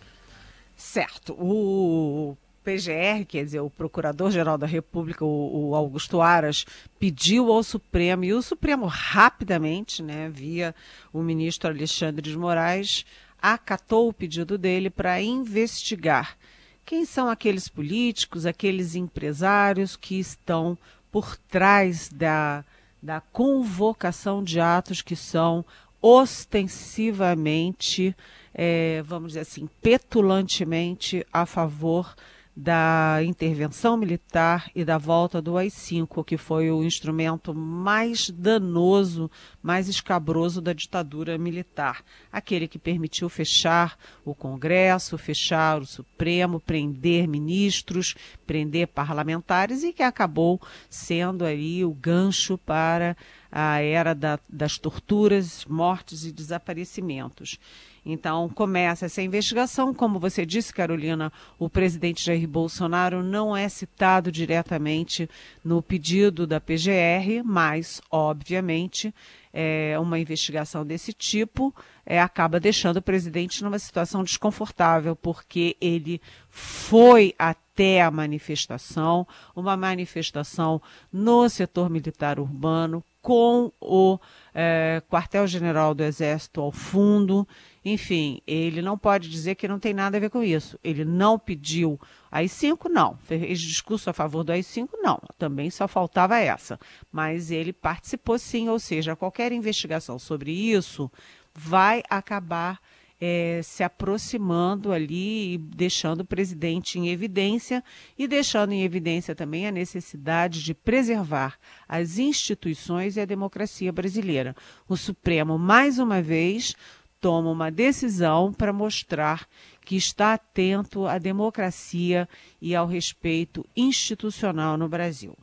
Certo. 0.76 1.34
O 1.34 2.36
PGR, 2.64 3.26
quer 3.28 3.44
dizer, 3.44 3.60
o 3.60 3.70
Procurador-Geral 3.70 4.58
da 4.58 4.68
República, 4.68 5.26
o, 5.26 5.70
o, 5.70 5.76
Augusto 5.76 6.22
Aras, 6.22 6.66
pediu 7.00 7.52
ao 7.52 7.64
Supremo, 7.64 8.24
e 8.24 8.34
o 8.34 8.42
Supremo 8.42 8.86
rapidamente, 8.86 10.04
né, 10.04 10.30
via 10.30 10.76
o 11.12 11.22
ministro 11.22 11.70
Alexandre 11.70 12.30
de 12.30 12.38
Moraes, 12.38 13.06
acatou 13.42 14.08
o 14.08 14.14
pedido 14.14 14.58
dele 14.58 14.90
para 14.90 15.22
investigar 15.22 16.38
quem 16.86 17.06
são 17.06 17.30
aqueles 17.30 17.70
políticos, 17.70 18.46
aqueles 18.46 18.96
empresários 18.96 19.96
que 19.96 20.20
estão 20.20 20.78
por 21.12 21.38
trás 21.38 22.10
da, 22.10 22.66
da 23.02 23.22
convocação 23.22 24.44
de 24.44 24.60
atos 24.60 25.02
que 25.02 25.16
são 25.16 25.66
ostensivamente, 26.02 28.14
é, 28.54 29.02
vamos 29.04 29.30
dizer 29.30 29.40
assim, 29.42 29.70
petulantemente 29.82 31.26
a 31.32 31.46
favor 31.46 32.14
da 32.56 33.20
intervenção 33.24 33.96
militar 33.96 34.70
e 34.76 34.84
da 34.84 34.98
volta 34.98 35.42
do 35.42 35.58
AI-5, 35.58 36.24
que 36.26 36.38
foi 36.38 36.70
o 36.70 36.84
instrumento 36.84 37.56
mais 37.56 38.30
danoso, 38.30 39.32
mais 39.62 39.88
escabroso 39.88 40.62
da 40.62 40.74
ditadura 40.74 41.38
militar. 41.38 42.04
Aquele 42.32 42.68
que 42.68 42.78
permitiu 42.78 43.30
fechar 43.30 43.98
o 44.26 44.36
Congresso, 44.36 45.18
fechar 45.18 45.82
o 45.82 45.86
Supremo, 45.86 46.60
prender 46.60 47.28
ministros, 47.28 48.16
prender 48.46 48.88
parlamentares 48.88 49.84
e 49.84 49.94
que 49.94 50.04
acabou 50.04 50.62
sendo 50.90 51.46
ali 51.46 51.86
o 51.86 51.94
gancho 51.94 52.58
para 52.58 53.16
a 53.52 53.82
era 53.82 54.14
da, 54.14 54.40
das 54.48 54.78
torturas, 54.78 55.66
mortes 55.66 56.26
e 56.26 56.32
desaparecimentos. 56.32 57.58
Então, 58.06 58.50
começa 58.50 59.06
essa 59.06 59.22
investigação. 59.22 59.94
Como 59.94 60.20
você 60.20 60.46
disse, 60.46 60.74
Carolina, 60.74 61.32
o 61.60 61.70
presidente 61.70 62.26
Jair 62.26 62.48
Bolsonaro 62.48 63.22
não 63.22 63.56
é 63.56 63.70
citado 63.70 64.32
diretamente 64.32 65.30
no 65.64 65.82
pedido 65.84 66.48
da 66.48 66.60
PGR, 66.60 67.44
mas, 67.46 68.02
obviamente, 68.10 69.14
é, 69.54 69.98
uma 70.00 70.18
investigação 70.18 70.86
desse 70.86 71.14
tipo 71.14 71.76
é, 72.06 72.20
acaba 72.20 72.60
deixando 72.60 72.98
o 72.98 73.02
presidente 73.02 73.64
numa 73.64 73.78
situação 73.78 74.24
desconfortável, 74.24 75.16
porque 75.16 75.78
ele 75.80 76.20
foi 76.50 77.36
até 77.38 78.02
a 78.02 78.10
manifestação, 78.10 79.28
uma 79.56 79.78
manifestação 79.78 80.82
no 81.12 81.48
setor 81.50 81.90
militar 81.90 82.40
urbano, 82.40 83.04
com 83.22 83.72
o 83.80 84.20
é, 84.54 85.02
quartel-general 85.10 85.94
do 85.94 86.04
Exército 86.04 86.60
ao 86.60 86.72
fundo. 86.72 87.48
Enfim, 87.84 88.42
ele 88.46 88.82
não 88.82 88.98
pode 88.98 89.28
dizer 89.28 89.56
que 89.56 89.68
não 89.68 89.80
tem 89.80 89.94
nada 89.94 90.18
a 90.18 90.20
ver 90.20 90.30
com 90.30 90.44
isso. 90.44 90.80
Ele 90.84 91.04
não 91.04 91.40
pediu 91.40 92.00
AI-5, 92.32 92.90
não. 92.90 93.18
Fez 93.24 93.60
discurso 93.60 94.10
a 94.10 94.14
favor 94.14 94.44
do 94.44 94.52
AI-5, 94.52 94.90
não. 95.02 95.20
Também 95.38 95.70
só 95.72 95.88
faltava 95.88 96.38
essa. 96.38 96.80
Mas 97.12 97.50
ele 97.50 97.74
participou 97.74 98.38
sim, 98.38 98.70
ou 98.70 98.78
seja, 98.78 99.16
qualquer 99.16 99.52
investigação 99.52 100.20
sobre 100.20 100.52
isso 100.52 101.12
vai 101.54 102.04
acabar 102.10 102.80
é, 103.22 103.62
se 103.64 103.84
aproximando 103.84 104.92
ali 104.92 105.54
e 105.54 105.58
deixando 105.60 106.22
o 106.22 106.26
presidente 106.26 106.98
em 106.98 107.10
evidência 107.10 107.84
e 108.18 108.28
deixando 108.28 108.72
em 108.72 108.84
evidência 108.84 109.36
também 109.36 109.68
a 109.68 109.72
necessidade 109.72 110.64
de 110.64 110.74
preservar 110.74 111.60
as 111.88 112.18
instituições 112.18 113.18
e 113.18 113.22
a 113.22 113.26
democracia 113.26 113.92
brasileira. 113.92 114.56
O 114.90 114.98
Supremo, 114.98 115.60
mais 115.60 116.00
uma 116.00 116.20
vez, 116.20 116.76
toma 117.22 117.52
uma 117.52 117.72
decisão 117.72 118.52
para 118.52 118.74
mostrar 118.74 119.48
que 119.86 119.96
está 119.96 120.34
atento 120.34 121.06
à 121.06 121.18
democracia 121.18 122.28
e 122.60 122.76
ao 122.76 122.88
respeito 122.88 123.66
institucional 123.78 124.76
no 124.78 124.90
Brasil. 124.90 125.38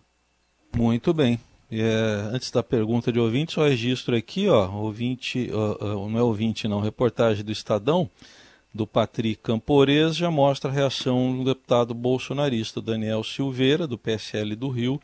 Muito 0.77 1.15
bem. 1.15 1.39
É, 1.71 2.31
antes 2.33 2.51
da 2.51 2.63
pergunta 2.63 3.13
de 3.13 3.21
ouvinte, 3.21 3.53
só 3.53 3.69
registro 3.69 4.17
aqui, 4.17 4.49
ó, 4.49 4.71
ouvinte, 4.71 5.51
uh, 5.53 6.09
não 6.09 6.19
é 6.19 6.23
ouvinte 6.23 6.67
não, 6.67 6.81
reportagem 6.81 7.45
do 7.45 7.53
Estadão, 7.53 8.11
do 8.73 8.87
Patrick 8.87 9.43
Campores, 9.43 10.17
já 10.17 10.31
mostra 10.31 10.71
a 10.71 10.73
reação 10.73 11.37
do 11.37 11.45
deputado 11.45 11.93
bolsonarista 11.93 12.81
Daniel 12.81 13.23
Silveira, 13.23 13.87
do 13.87 13.99
PSL 13.99 14.57
do 14.57 14.69
Rio, 14.69 15.01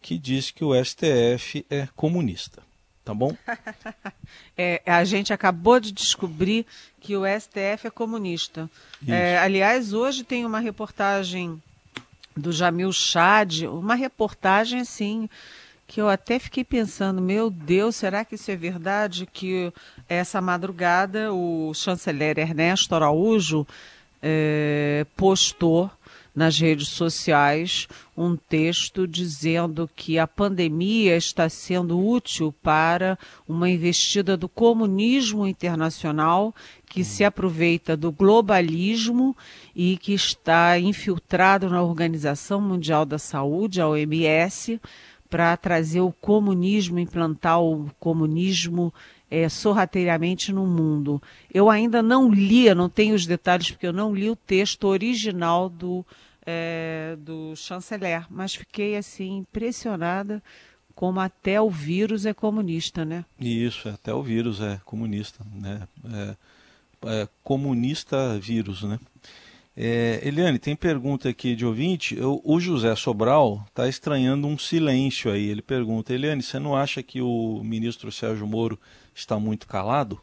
que 0.00 0.16
diz 0.16 0.50
que 0.50 0.64
o 0.64 0.72
STF 0.72 1.66
é 1.68 1.86
comunista. 1.94 2.69
Tá 3.10 3.14
bom? 3.14 3.36
é, 4.56 4.80
a 4.86 5.02
gente 5.02 5.32
acabou 5.32 5.80
de 5.80 5.90
descobrir 5.90 6.64
que 7.00 7.16
o 7.16 7.22
STF 7.26 7.88
é 7.88 7.90
comunista. 7.90 8.70
É, 9.08 9.36
aliás, 9.38 9.92
hoje 9.92 10.22
tem 10.22 10.46
uma 10.46 10.60
reportagem 10.60 11.60
do 12.36 12.52
Jamil 12.52 12.92
Chad, 12.92 13.62
uma 13.62 13.96
reportagem 13.96 14.82
assim 14.82 15.28
que 15.88 16.00
eu 16.00 16.08
até 16.08 16.38
fiquei 16.38 16.62
pensando, 16.62 17.20
meu 17.20 17.50
Deus, 17.50 17.96
será 17.96 18.24
que 18.24 18.36
isso 18.36 18.48
é 18.48 18.54
verdade? 18.54 19.26
Que 19.26 19.72
essa 20.08 20.40
madrugada 20.40 21.32
o 21.32 21.74
chanceler 21.74 22.38
Ernesto 22.38 22.94
Araújo 22.94 23.66
é, 24.22 25.04
postou 25.16 25.90
nas 26.40 26.58
redes 26.58 26.88
sociais 26.88 27.86
um 28.16 28.34
texto 28.34 29.06
dizendo 29.06 29.88
que 29.94 30.18
a 30.18 30.26
pandemia 30.26 31.14
está 31.14 31.50
sendo 31.50 32.02
útil 32.02 32.50
para 32.62 33.18
uma 33.46 33.68
investida 33.68 34.38
do 34.38 34.48
comunismo 34.48 35.46
internacional 35.46 36.54
que 36.86 37.04
se 37.04 37.24
aproveita 37.24 37.94
do 37.94 38.10
globalismo 38.10 39.36
e 39.76 39.98
que 39.98 40.14
está 40.14 40.78
infiltrado 40.78 41.68
na 41.68 41.82
Organização 41.82 42.58
Mundial 42.58 43.04
da 43.04 43.18
Saúde, 43.18 43.78
a 43.78 43.86
OMS, 43.86 44.80
para 45.28 45.54
trazer 45.58 46.00
o 46.00 46.10
comunismo, 46.10 46.98
implantar 46.98 47.60
o 47.60 47.90
comunismo 48.00 48.94
é, 49.30 49.48
sorrateiramente 49.48 50.52
no 50.52 50.66
mundo. 50.66 51.22
Eu 51.54 51.70
ainda 51.70 52.02
não 52.02 52.30
li, 52.30 52.74
não 52.74 52.88
tenho 52.88 53.14
os 53.14 53.24
detalhes 53.24 53.70
porque 53.70 53.86
eu 53.86 53.92
não 53.92 54.12
li 54.12 54.28
o 54.28 54.34
texto 54.34 54.88
original 54.88 55.68
do, 55.68 56.04
é, 56.46 57.16
do 57.18 57.54
chanceler, 57.56 58.26
mas 58.30 58.54
fiquei 58.54 58.96
assim 58.96 59.38
impressionada 59.38 60.42
como 60.94 61.20
até 61.20 61.60
o 61.60 61.70
vírus 61.70 62.26
é 62.26 62.34
comunista, 62.34 63.04
né? 63.04 63.24
Isso, 63.38 63.88
até 63.88 64.12
o 64.12 64.22
vírus 64.22 64.60
é 64.60 64.80
comunista, 64.84 65.44
né? 65.54 65.88
É, 66.12 66.36
é 67.22 67.28
comunista 67.42 68.38
vírus, 68.38 68.82
né? 68.82 68.98
É, 69.76 70.20
Eliane, 70.22 70.58
tem 70.58 70.76
pergunta 70.76 71.28
aqui 71.28 71.54
de 71.54 71.64
ouvinte. 71.64 72.18
O, 72.20 72.60
José 72.60 72.94
Sobral 72.96 73.64
está 73.68 73.88
estranhando 73.88 74.46
um 74.46 74.58
silêncio 74.58 75.30
aí. 75.30 75.48
Ele 75.48 75.62
pergunta: 75.62 76.12
Eliane, 76.12 76.42
você 76.42 76.58
não 76.58 76.76
acha 76.76 77.02
que 77.02 77.22
o 77.22 77.62
ministro 77.64 78.12
Sérgio 78.12 78.46
Moro 78.46 78.78
está 79.14 79.38
muito 79.38 79.66
calado? 79.66 80.20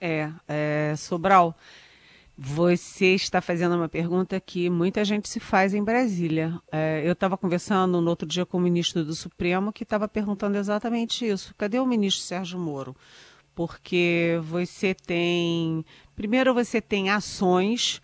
É, 0.00 0.30
é 0.46 0.94
Sobral, 0.96 1.56
você 2.38 3.14
está 3.14 3.40
fazendo 3.40 3.76
uma 3.76 3.88
pergunta 3.88 4.38
que 4.38 4.68
muita 4.68 5.04
gente 5.04 5.26
se 5.28 5.40
faz 5.40 5.72
em 5.72 5.82
Brasília. 5.82 6.60
É, 6.70 7.02
eu 7.04 7.12
estava 7.12 7.36
conversando 7.36 8.00
no 8.00 8.10
outro 8.10 8.28
dia 8.28 8.44
com 8.44 8.58
o 8.58 8.60
ministro 8.60 9.02
do 9.02 9.14
Supremo 9.14 9.72
que 9.72 9.84
estava 9.84 10.06
perguntando 10.06 10.58
exatamente 10.58 11.26
isso. 11.26 11.54
Cadê 11.56 11.78
o 11.78 11.86
ministro 11.86 12.22
Sérgio 12.22 12.58
Moro? 12.58 12.94
Porque 13.54 14.38
você 14.42 14.92
tem. 14.92 15.82
Primeiro, 16.14 16.52
você 16.52 16.78
tem 16.78 17.08
ações 17.08 18.02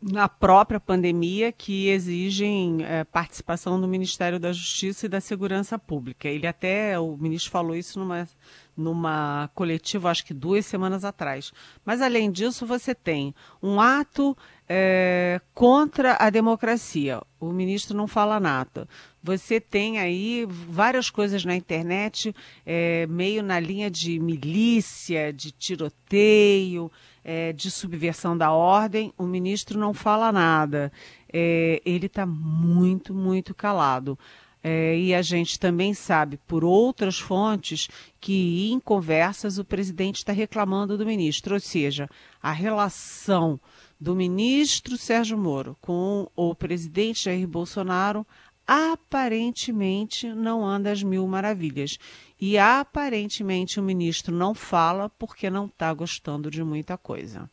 na 0.00 0.28
própria 0.28 0.78
pandemia 0.78 1.50
que 1.50 1.88
exigem 1.88 2.84
é, 2.84 3.02
participação 3.02 3.80
do 3.80 3.88
Ministério 3.88 4.38
da 4.38 4.52
Justiça 4.52 5.06
e 5.06 5.08
da 5.08 5.20
Segurança 5.20 5.76
Pública. 5.76 6.28
Ele 6.28 6.46
até, 6.46 6.96
o 7.00 7.16
ministro 7.16 7.50
falou 7.50 7.74
isso 7.74 7.98
numa 7.98 8.28
numa 8.76 9.48
coletiva, 9.54 10.10
acho 10.10 10.24
que 10.24 10.34
duas 10.34 10.66
semanas 10.66 11.04
atrás. 11.04 11.52
Mas, 11.84 12.00
além 12.00 12.30
disso, 12.30 12.66
você 12.66 12.94
tem 12.94 13.34
um 13.62 13.80
ato 13.80 14.36
é, 14.68 15.40
contra 15.54 16.16
a 16.18 16.30
democracia. 16.30 17.20
O 17.38 17.52
ministro 17.52 17.96
não 17.96 18.06
fala 18.06 18.40
nada. 18.40 18.88
Você 19.22 19.60
tem 19.60 19.98
aí 19.98 20.46
várias 20.48 21.10
coisas 21.10 21.44
na 21.44 21.54
internet, 21.54 22.34
é, 22.64 23.06
meio 23.06 23.42
na 23.42 23.58
linha 23.60 23.90
de 23.90 24.18
milícia, 24.18 25.32
de 25.32 25.50
tiroteio, 25.50 26.90
é, 27.22 27.52
de 27.52 27.70
subversão 27.70 28.36
da 28.36 28.52
ordem. 28.52 29.12
O 29.16 29.24
ministro 29.24 29.78
não 29.78 29.94
fala 29.94 30.30
nada. 30.30 30.92
É, 31.32 31.80
ele 31.84 32.06
está 32.06 32.26
muito, 32.26 33.14
muito 33.14 33.54
calado. 33.54 34.18
É, 34.66 34.96
e 34.98 35.14
a 35.14 35.20
gente 35.20 35.60
também 35.60 35.92
sabe, 35.92 36.38
por 36.46 36.64
outras 36.64 37.18
fontes, 37.18 37.86
que 38.18 38.70
em 38.72 38.80
conversas 38.80 39.58
o 39.58 39.64
presidente 39.64 40.16
está 40.16 40.32
reclamando 40.32 40.96
do 40.96 41.04
ministro, 41.04 41.52
ou 41.52 41.60
seja, 41.60 42.08
a 42.42 42.50
relação 42.50 43.60
do 44.00 44.16
ministro 44.16 44.96
Sérgio 44.96 45.36
Moro 45.36 45.76
com 45.82 46.26
o 46.34 46.54
presidente 46.54 47.24
Jair 47.24 47.46
Bolsonaro 47.46 48.26
aparentemente 48.66 50.32
não 50.32 50.64
anda 50.64 50.90
às 50.90 51.02
mil 51.02 51.26
maravilhas. 51.28 51.98
E 52.40 52.56
aparentemente 52.56 53.78
o 53.78 53.82
ministro 53.82 54.34
não 54.34 54.54
fala 54.54 55.10
porque 55.10 55.50
não 55.50 55.66
está 55.66 55.92
gostando 55.92 56.50
de 56.50 56.64
muita 56.64 56.96
coisa. 56.96 57.50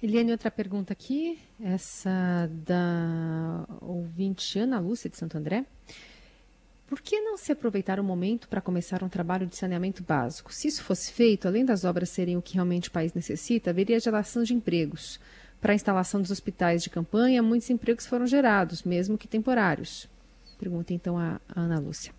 Eliane, 0.00 0.30
outra 0.30 0.48
pergunta 0.48 0.92
aqui, 0.92 1.40
essa 1.60 2.48
da 2.64 3.66
ouvinte 3.80 4.56
Ana 4.56 4.78
Lúcia 4.78 5.10
de 5.10 5.16
Santo 5.16 5.36
André. 5.36 5.64
Por 6.86 7.00
que 7.00 7.20
não 7.20 7.36
se 7.36 7.50
aproveitar 7.50 7.98
o 7.98 8.04
momento 8.04 8.48
para 8.48 8.60
começar 8.60 9.02
um 9.02 9.08
trabalho 9.08 9.44
de 9.44 9.56
saneamento 9.56 10.04
básico? 10.04 10.54
Se 10.54 10.68
isso 10.68 10.84
fosse 10.84 11.10
feito, 11.10 11.48
além 11.48 11.64
das 11.64 11.84
obras 11.84 12.10
serem 12.10 12.36
o 12.36 12.42
que 12.42 12.54
realmente 12.54 12.88
o 12.88 12.92
país 12.92 13.12
necessita, 13.12 13.70
haveria 13.70 13.98
geração 13.98 14.44
de 14.44 14.54
empregos. 14.54 15.18
Para 15.60 15.72
a 15.72 15.74
instalação 15.74 16.22
dos 16.22 16.30
hospitais 16.30 16.84
de 16.84 16.90
campanha, 16.90 17.42
muitos 17.42 17.68
empregos 17.68 18.06
foram 18.06 18.24
gerados, 18.24 18.84
mesmo 18.84 19.18
que 19.18 19.26
temporários. 19.26 20.08
Pergunta 20.60 20.94
então 20.94 21.18
a 21.18 21.40
Ana 21.56 21.80
Lúcia. 21.80 22.14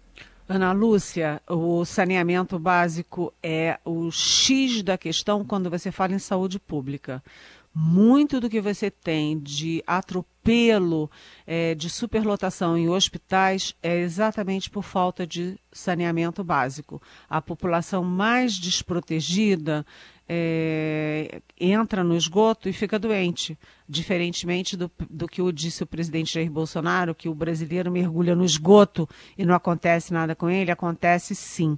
Ana 0.49 0.71
Lúcia, 0.71 1.41
o 1.47 1.85
saneamento 1.85 2.59
básico 2.59 3.33
é 3.41 3.79
o 3.85 4.11
X 4.11 4.81
da 4.81 4.97
questão 4.97 5.45
quando 5.45 5.69
você 5.69 5.91
fala 5.91 6.13
em 6.13 6.19
saúde 6.19 6.59
pública 6.59 7.23
muito 7.73 8.39
do 8.39 8.49
que 8.49 8.59
você 8.59 8.89
tem 8.89 9.39
de 9.39 9.83
atropelo, 9.85 11.09
é, 11.45 11.75
de 11.75 11.89
superlotação 11.89 12.77
em 12.77 12.89
hospitais 12.89 13.75
é 13.81 13.99
exatamente 13.99 14.69
por 14.69 14.83
falta 14.83 15.25
de 15.25 15.57
saneamento 15.71 16.43
básico. 16.43 17.01
A 17.29 17.41
população 17.41 18.03
mais 18.03 18.53
desprotegida 18.53 19.85
é, 20.27 21.41
entra 21.59 22.03
no 22.03 22.15
esgoto 22.15 22.67
e 22.67 22.73
fica 22.73 22.99
doente, 22.99 23.57
diferentemente 23.87 24.75
do, 24.75 24.91
do 25.09 25.27
que 25.27 25.41
o 25.41 25.51
disse 25.51 25.83
o 25.83 25.87
presidente 25.87 26.33
Jair 26.33 26.51
Bolsonaro, 26.51 27.15
que 27.15 27.29
o 27.29 27.35
brasileiro 27.35 27.91
mergulha 27.91 28.35
no 28.35 28.45
esgoto 28.45 29.07
e 29.37 29.45
não 29.45 29.55
acontece 29.55 30.11
nada 30.11 30.35
com 30.35 30.49
ele, 30.49 30.71
acontece 30.71 31.35
sim 31.35 31.77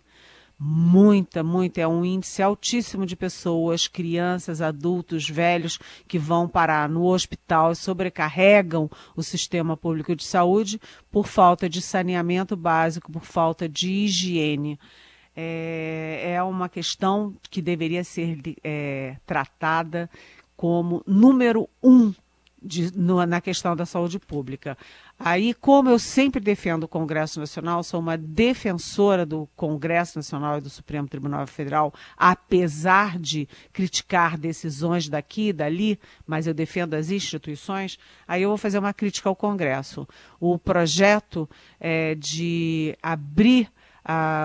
muita, 0.63 1.41
muita, 1.41 1.81
é 1.81 1.87
um 1.87 2.05
índice 2.05 2.43
altíssimo 2.43 3.03
de 3.03 3.15
pessoas, 3.15 3.87
crianças, 3.87 4.61
adultos, 4.61 5.27
velhos, 5.27 5.79
que 6.07 6.19
vão 6.19 6.47
parar 6.47 6.87
no 6.87 7.03
hospital 7.05 7.71
e 7.71 7.75
sobrecarregam 7.75 8.87
o 9.15 9.23
sistema 9.23 9.75
público 9.75 10.15
de 10.15 10.23
saúde 10.23 10.79
por 11.09 11.25
falta 11.25 11.67
de 11.67 11.81
saneamento 11.81 12.55
básico, 12.55 13.11
por 13.11 13.23
falta 13.23 13.67
de 13.67 13.91
higiene. 13.91 14.79
É, 15.35 16.33
é 16.35 16.43
uma 16.43 16.69
questão 16.69 17.33
que 17.49 17.59
deveria 17.59 18.03
ser 18.03 18.37
é, 18.63 19.17
tratada 19.25 20.07
como 20.55 21.01
número 21.07 21.67
um 21.81 22.13
de, 22.61 22.95
no, 22.95 23.25
na 23.25 23.41
questão 23.41 23.75
da 23.75 23.85
saúde 23.85 24.19
pública. 24.19 24.77
Aí, 25.17 25.53
como 25.53 25.89
eu 25.89 25.97
sempre 25.97 26.39
defendo 26.39 26.83
o 26.83 26.87
Congresso 26.87 27.39
Nacional, 27.39 27.83
sou 27.83 27.99
uma 27.99 28.17
defensora 28.17 29.25
do 29.25 29.47
Congresso 29.55 30.17
Nacional 30.17 30.57
e 30.57 30.61
do 30.61 30.69
Supremo 30.69 31.07
Tribunal 31.07 31.45
Federal, 31.47 31.93
apesar 32.15 33.17
de 33.19 33.47
criticar 33.73 34.37
decisões 34.37 35.09
daqui 35.09 35.49
e 35.49 35.53
dali, 35.53 35.99
mas 36.25 36.47
eu 36.47 36.53
defendo 36.53 36.93
as 36.93 37.09
instituições, 37.09 37.97
aí 38.27 38.43
eu 38.43 38.49
vou 38.49 38.57
fazer 38.57 38.79
uma 38.79 38.93
crítica 38.93 39.29
ao 39.29 39.35
Congresso. 39.35 40.07
O 40.39 40.57
projeto 40.57 41.49
é, 41.79 42.15
de 42.15 42.97
abrir 43.01 43.71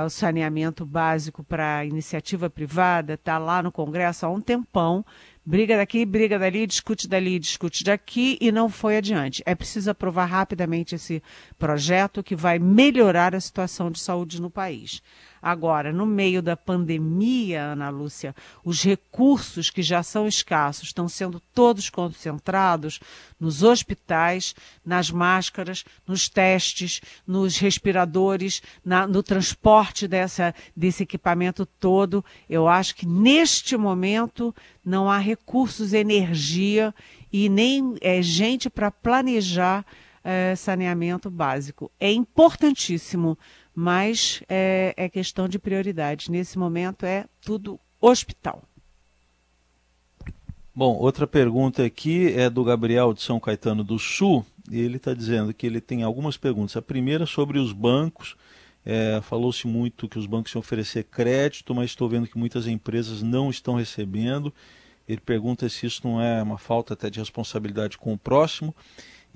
o 0.04 0.10
saneamento 0.10 0.84
básico 0.84 1.42
para 1.42 1.84
iniciativa 1.84 2.50
privada 2.50 3.14
está 3.14 3.38
lá 3.38 3.62
no 3.62 3.72
Congresso 3.72 4.26
há 4.26 4.28
um 4.28 4.40
tempão 4.40 5.04
briga 5.46 5.76
daqui, 5.76 6.04
briga 6.04 6.38
dali, 6.38 6.66
discute 6.66 7.06
dali, 7.06 7.38
discute 7.38 7.84
daqui 7.84 8.36
e 8.40 8.50
não 8.50 8.68
foi 8.68 8.96
adiante. 8.96 9.42
É 9.46 9.54
preciso 9.54 9.88
aprovar 9.88 10.26
rapidamente 10.26 10.96
esse 10.96 11.22
projeto 11.56 12.22
que 12.22 12.34
vai 12.34 12.58
melhorar 12.58 13.32
a 13.32 13.40
situação 13.40 13.88
de 13.88 14.00
saúde 14.00 14.42
no 14.42 14.50
país. 14.50 15.00
Agora, 15.40 15.92
no 15.92 16.06
meio 16.06 16.42
da 16.42 16.56
pandemia, 16.56 17.62
Ana 17.62 17.88
Lúcia, 17.88 18.34
os 18.64 18.82
recursos 18.82 19.70
que 19.70 19.82
já 19.82 20.02
são 20.02 20.26
escassos 20.26 20.88
estão 20.88 21.08
sendo 21.08 21.40
todos 21.54 21.90
concentrados 21.90 23.00
nos 23.38 23.62
hospitais, 23.62 24.54
nas 24.84 25.10
máscaras, 25.10 25.84
nos 26.06 26.28
testes, 26.28 27.00
nos 27.26 27.58
respiradores, 27.58 28.62
na, 28.84 29.06
no 29.06 29.22
transporte 29.22 30.08
dessa, 30.08 30.54
desse 30.74 31.02
equipamento 31.02 31.66
todo. 31.66 32.24
Eu 32.48 32.66
acho 32.66 32.94
que 32.94 33.06
neste 33.06 33.76
momento 33.76 34.54
não 34.84 35.10
há 35.10 35.18
recursos, 35.18 35.92
energia 35.92 36.94
e 37.32 37.48
nem 37.48 37.96
é, 38.00 38.22
gente 38.22 38.70
para 38.70 38.90
planejar 38.90 39.84
é, 40.24 40.56
saneamento 40.56 41.30
básico. 41.30 41.90
É 42.00 42.12
importantíssimo 42.12 43.38
mas 43.76 44.42
é, 44.48 44.94
é 44.96 45.06
questão 45.06 45.46
de 45.46 45.58
prioridade. 45.58 46.30
Nesse 46.30 46.58
momento 46.58 47.04
é 47.04 47.26
tudo 47.42 47.78
hospital. 48.00 48.62
Bom, 50.74 50.96
outra 50.96 51.26
pergunta 51.26 51.84
aqui 51.84 52.32
é 52.32 52.48
do 52.48 52.64
Gabriel 52.64 53.12
de 53.12 53.20
São 53.20 53.38
Caetano 53.38 53.84
do 53.84 53.98
Sul. 53.98 54.46
Ele 54.72 54.96
está 54.96 55.12
dizendo 55.12 55.52
que 55.52 55.66
ele 55.66 55.78
tem 55.80 56.02
algumas 56.02 56.38
perguntas. 56.38 56.74
A 56.74 56.82
primeira 56.82 57.26
sobre 57.26 57.58
os 57.58 57.70
bancos. 57.70 58.34
É, 58.84 59.20
Falou-se 59.22 59.66
muito 59.66 60.08
que 60.08 60.18
os 60.18 60.26
bancos 60.26 60.54
iam 60.54 60.60
oferecer 60.60 61.04
crédito, 61.04 61.74
mas 61.74 61.90
estou 61.90 62.08
vendo 62.08 62.26
que 62.26 62.38
muitas 62.38 62.66
empresas 62.66 63.20
não 63.22 63.50
estão 63.50 63.74
recebendo. 63.74 64.52
Ele 65.06 65.20
pergunta 65.20 65.68
se 65.68 65.84
isso 65.84 66.00
não 66.02 66.20
é 66.20 66.42
uma 66.42 66.56
falta 66.56 66.94
até 66.94 67.10
de 67.10 67.18
responsabilidade 67.18 67.98
com 67.98 68.14
o 68.14 68.18
próximo. 68.18 68.74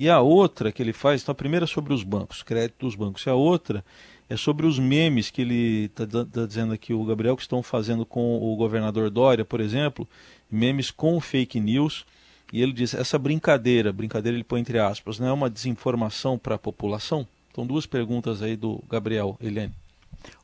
E 0.01 0.09
a 0.09 0.19
outra 0.19 0.73
que 0.73 0.83
ele 0.83 0.95
faz, 0.95 1.21
então 1.21 1.33
a 1.33 1.35
primeira 1.35 1.65
é 1.65 1.67
sobre 1.67 1.93
os 1.93 2.03
bancos, 2.03 2.43
crédito 2.43 2.87
dos 2.87 2.95
bancos, 2.95 3.27
e 3.27 3.29
a 3.29 3.35
outra 3.35 3.85
é 4.31 4.35
sobre 4.35 4.65
os 4.65 4.79
memes 4.79 5.29
que 5.29 5.43
ele 5.43 5.91
está 5.95 6.07
tá 6.07 6.47
dizendo 6.47 6.73
aqui, 6.73 6.95
o 6.95 7.05
Gabriel, 7.05 7.37
que 7.37 7.43
estão 7.43 7.63
fazendo 7.63 8.07
com 8.07 8.39
o 8.39 8.57
governador 8.57 9.11
Dória, 9.11 9.45
por 9.45 9.61
exemplo, 9.61 10.09
memes 10.51 10.91
com 10.91 11.21
fake 11.21 11.61
news. 11.61 12.07
E 12.51 12.63
ele 12.63 12.73
diz: 12.73 12.95
essa 12.95 13.19
brincadeira, 13.19 13.93
brincadeira 13.93 14.39
ele 14.39 14.43
põe 14.43 14.63
entre 14.63 14.79
aspas, 14.79 15.19
não 15.19 15.27
é 15.27 15.33
uma 15.35 15.51
desinformação 15.51 16.39
para 16.39 16.55
a 16.55 16.59
população? 16.59 17.29
Então, 17.53 17.67
duas 17.67 17.85
perguntas 17.85 18.41
aí 18.41 18.57
do 18.57 18.83
Gabriel, 18.89 19.37
Eliane. 19.39 19.75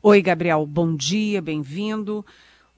Oi, 0.03 0.21
Gabriel, 0.21 0.67
bom 0.67 0.95
dia, 0.95 1.41
bem-vindo. 1.41 2.23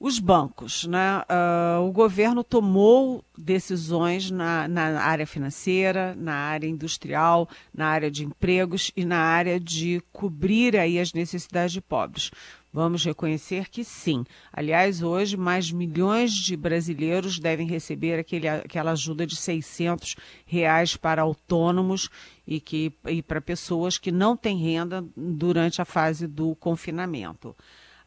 Os 0.02 0.18
bancos, 0.18 0.86
né? 0.86 1.18
Uh, 1.28 1.86
o 1.86 1.92
governo 1.92 2.42
tomou 2.42 3.22
decisões 3.36 4.30
na, 4.30 4.66
na, 4.66 4.98
área 4.98 5.26
financeira, 5.26 6.14
na 6.14 6.32
área 6.34 6.66
industrial, 6.66 7.46
na 7.72 7.86
área 7.86 8.10
de 8.10 8.24
empregos 8.24 8.90
e 8.96 9.04
na 9.04 9.18
área 9.18 9.60
de 9.60 10.02
cobrir 10.10 10.74
aí 10.74 10.98
as 10.98 11.12
necessidades 11.12 11.74
de 11.74 11.82
pobres. 11.82 12.30
Vamos 12.72 13.04
reconhecer 13.04 13.68
que 13.68 13.84
sim. 13.84 14.24
Aliás, 14.50 15.02
hoje, 15.02 15.36
mais 15.36 15.70
milhões 15.70 16.32
de 16.32 16.56
brasileiros 16.56 17.38
devem 17.38 17.66
receber 17.66 18.18
aquele, 18.18 18.48
aquela 18.48 18.92
ajuda 18.92 19.26
de 19.26 19.36
600 19.36 20.16
reais 20.46 20.96
para 20.96 21.20
autônomos 21.20 22.08
e, 22.46 22.58
que, 22.58 22.90
e 23.06 23.20
para 23.20 23.40
pessoas 23.40 23.98
que 23.98 24.10
não 24.10 24.34
têm 24.34 24.56
renda 24.56 25.04
durante 25.14 25.82
a 25.82 25.84
fase 25.84 26.26
do 26.26 26.54
confinamento. 26.54 27.54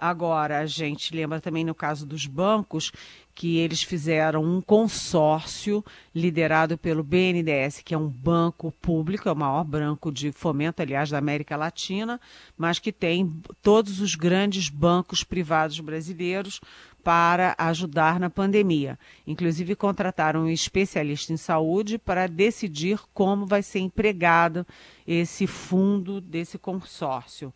Agora, 0.05 0.59
a 0.59 0.65
gente 0.65 1.15
lembra 1.15 1.39
também 1.39 1.63
no 1.63 1.73
caso 1.73 2.05
dos 2.05 2.25
bancos 2.25 2.91
que 3.33 3.55
eles 3.55 3.83
fizeram 3.83 4.43
um 4.43 4.59
consórcio 4.59 5.81
liderado 6.13 6.77
pelo 6.77 7.05
BNDES, 7.05 7.79
que 7.79 7.93
é 7.93 7.97
um 7.97 8.09
banco 8.09 8.69
público, 8.81 9.29
é 9.29 9.31
o 9.31 9.35
maior 9.35 9.63
banco 9.63 10.11
de 10.11 10.33
fomento, 10.33 10.81
aliás, 10.81 11.09
da 11.09 11.17
América 11.17 11.55
Latina, 11.55 12.19
mas 12.57 12.79
que 12.79 12.91
tem 12.91 13.33
todos 13.61 14.01
os 14.01 14.13
grandes 14.13 14.67
bancos 14.67 15.23
privados 15.23 15.79
brasileiros 15.79 16.59
para 17.01 17.55
ajudar 17.57 18.19
na 18.19 18.29
pandemia. 18.29 18.99
Inclusive, 19.25 19.73
contrataram 19.73 20.41
um 20.41 20.49
especialista 20.49 21.31
em 21.31 21.37
saúde 21.37 21.97
para 21.97 22.27
decidir 22.27 22.99
como 23.13 23.45
vai 23.45 23.63
ser 23.63 23.79
empregado 23.79 24.67
esse 25.07 25.47
fundo 25.47 26.19
desse 26.19 26.57
consórcio. 26.57 27.53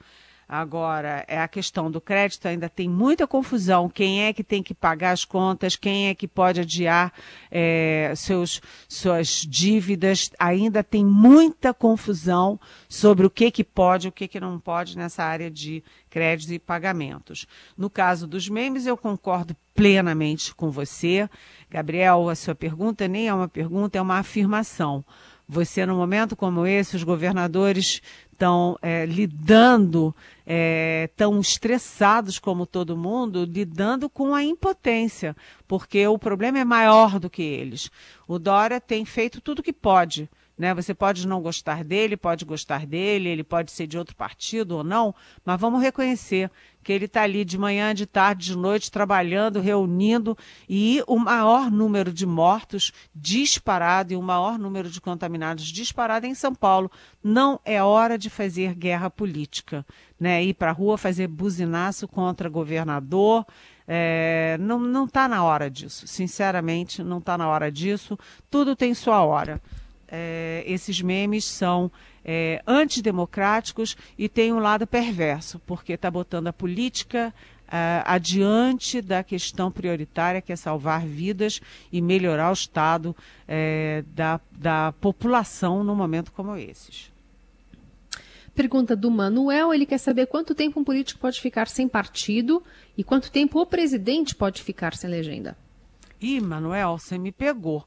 Agora, 0.49 1.25
é 1.27 1.41
a 1.41 1.47
questão 1.47 1.91
do 1.91 1.99
crédito 1.99 2.47
ainda 2.47 2.69
tem 2.69 2.87
muita 2.87 3.27
confusão. 3.27 3.89
Quem 3.89 4.23
é 4.23 4.31
que 4.31 4.43
tem 4.43 4.63
que 4.63 4.73
pagar 4.73 5.11
as 5.11 5.25
contas? 5.25 5.75
Quem 5.75 6.07
é 6.07 6.15
que 6.15 6.25
pode 6.25 6.61
adiar 6.61 7.11
é, 7.51 8.13
seus, 8.15 8.61
suas 8.87 9.45
dívidas? 9.45 10.31
Ainda 10.39 10.81
tem 10.81 11.03
muita 11.03 11.73
confusão 11.73 12.57
sobre 12.87 13.25
o 13.25 13.29
que, 13.29 13.51
que 13.51 13.63
pode 13.63 14.07
e 14.07 14.09
o 14.09 14.11
que, 14.11 14.25
que 14.25 14.39
não 14.39 14.57
pode 14.57 14.97
nessa 14.97 15.21
área 15.21 15.51
de 15.51 15.83
créditos 16.09 16.53
e 16.53 16.59
pagamentos. 16.59 17.45
No 17.77 17.89
caso 17.89 18.25
dos 18.25 18.47
memes, 18.47 18.85
eu 18.85 18.95
concordo 18.95 19.53
plenamente 19.75 20.55
com 20.55 20.71
você. 20.71 21.29
Gabriel, 21.69 22.29
a 22.29 22.35
sua 22.35 22.55
pergunta 22.55 23.05
nem 23.05 23.27
é 23.27 23.33
uma 23.33 23.49
pergunta, 23.49 23.97
é 23.97 24.01
uma 24.01 24.19
afirmação. 24.19 25.03
Você, 25.49 25.85
num 25.85 25.95
momento 25.95 26.35
como 26.35 26.67
esse, 26.67 26.97
os 26.97 27.03
governadores 27.03 28.01
estão 28.37 28.77
é, 28.83 29.03
lidando, 29.07 30.15
é, 30.45 31.09
tão 31.17 31.39
estressados 31.39 32.37
como 32.37 32.67
todo 32.67 32.95
mundo, 32.95 33.45
lidando 33.45 34.07
com 34.07 34.35
a 34.35 34.43
impotência, 34.43 35.35
porque 35.67 36.07
o 36.07 36.19
problema 36.19 36.59
é 36.59 36.63
maior 36.63 37.19
do 37.19 37.31
que 37.31 37.41
eles. 37.41 37.89
O 38.27 38.37
Dória 38.37 38.79
tem 38.79 39.03
feito 39.03 39.41
tudo 39.41 39.63
que 39.63 39.73
pode 39.73 40.29
né? 40.57 40.73
Você 40.73 40.93
pode 40.93 41.27
não 41.27 41.41
gostar 41.41 41.83
dele, 41.83 42.17
pode 42.17 42.43
gostar 42.43 42.85
dele, 42.85 43.29
ele 43.29 43.43
pode 43.43 43.71
ser 43.71 43.85
de 43.85 43.97
outro 43.97 44.15
partido 44.15 44.77
ou 44.77 44.83
não, 44.83 45.13
mas 45.45 45.59
vamos 45.59 45.81
reconhecer 45.81 46.49
que 46.83 46.93
ele 46.93 47.05
está 47.05 47.23
ali 47.23 47.43
de 47.43 47.57
manhã, 47.57 47.93
de 47.93 48.05
tarde, 48.05 48.45
de 48.45 48.57
noite, 48.57 48.89
trabalhando, 48.89 49.59
reunindo, 49.59 50.37
e 50.69 51.03
o 51.05 51.19
maior 51.19 51.69
número 51.69 52.13
de 52.13 52.25
mortos 52.25 52.93
disparado 53.13 54.13
e 54.13 54.15
o 54.15 54.21
maior 54.21 54.57
número 54.57 54.89
de 54.89 55.01
contaminados 55.01 55.65
disparado 55.65 56.25
em 56.25 56.33
São 56.33 56.55
Paulo. 56.55 56.89
Não 57.21 57.59
é 57.65 57.83
hora 57.83 58.17
de 58.17 58.29
fazer 58.29 58.73
guerra 58.73 59.09
política, 59.09 59.85
né? 60.17 60.41
Ir 60.41 60.53
para 60.53 60.69
a 60.69 60.73
rua 60.73 60.97
fazer 60.97 61.27
buzinaço 61.27 62.07
contra 62.07 62.47
governador. 62.47 63.45
É, 63.85 64.57
não 64.59 65.03
está 65.03 65.27
na 65.27 65.43
hora 65.43 65.69
disso, 65.69 66.07
sinceramente, 66.07 67.03
não 67.03 67.17
está 67.17 67.37
na 67.37 67.49
hora 67.49 67.69
disso. 67.69 68.17
Tudo 68.49 68.77
tem 68.77 68.93
sua 68.93 69.23
hora 69.25 69.61
é, 70.07 70.63
esses 70.65 71.01
memes 71.01 71.45
são 71.45 71.91
é, 72.23 72.61
antidemocráticos 72.67 73.95
e 74.17 74.27
tem 74.27 74.51
um 74.51 74.59
lado 74.59 74.85
perverso, 74.85 75.59
porque 75.65 75.93
está 75.93 76.09
botando 76.11 76.47
a 76.47 76.53
política 76.53 77.33
é, 77.69 78.01
adiante 78.05 79.01
da 79.01 79.23
questão 79.23 79.71
prioritária, 79.71 80.41
que 80.41 80.51
é 80.51 80.55
salvar 80.55 81.05
vidas 81.05 81.61
e 81.91 82.01
melhorar 82.01 82.49
o 82.49 82.53
estado 82.53 83.15
é, 83.47 84.03
da, 84.15 84.39
da 84.51 84.93
população 84.93 85.83
num 85.83 85.95
momento 85.95 86.31
como 86.31 86.55
esses. 86.55 87.11
Pergunta 88.55 88.95
do 88.95 89.11
Manuel, 89.11 89.71
ele 89.71 89.85
quer 89.85 89.99
saber 89.99 90.25
quanto 90.25 90.55
tempo 90.55 90.79
um 90.79 90.83
político 90.83 91.19
pode 91.19 91.39
ficar 91.39 91.67
sem 91.67 91.87
partido 91.87 92.63
e 92.97 93.03
quanto 93.03 93.31
tempo 93.31 93.59
o 93.61 93.65
presidente 93.67 94.33
pode 94.33 94.63
ficar 94.63 94.95
sem 94.95 95.09
legenda. 95.09 95.55
Ih, 96.19 96.41
Manuel, 96.41 96.97
você 96.97 97.19
me 97.19 97.31
pegou. 97.31 97.85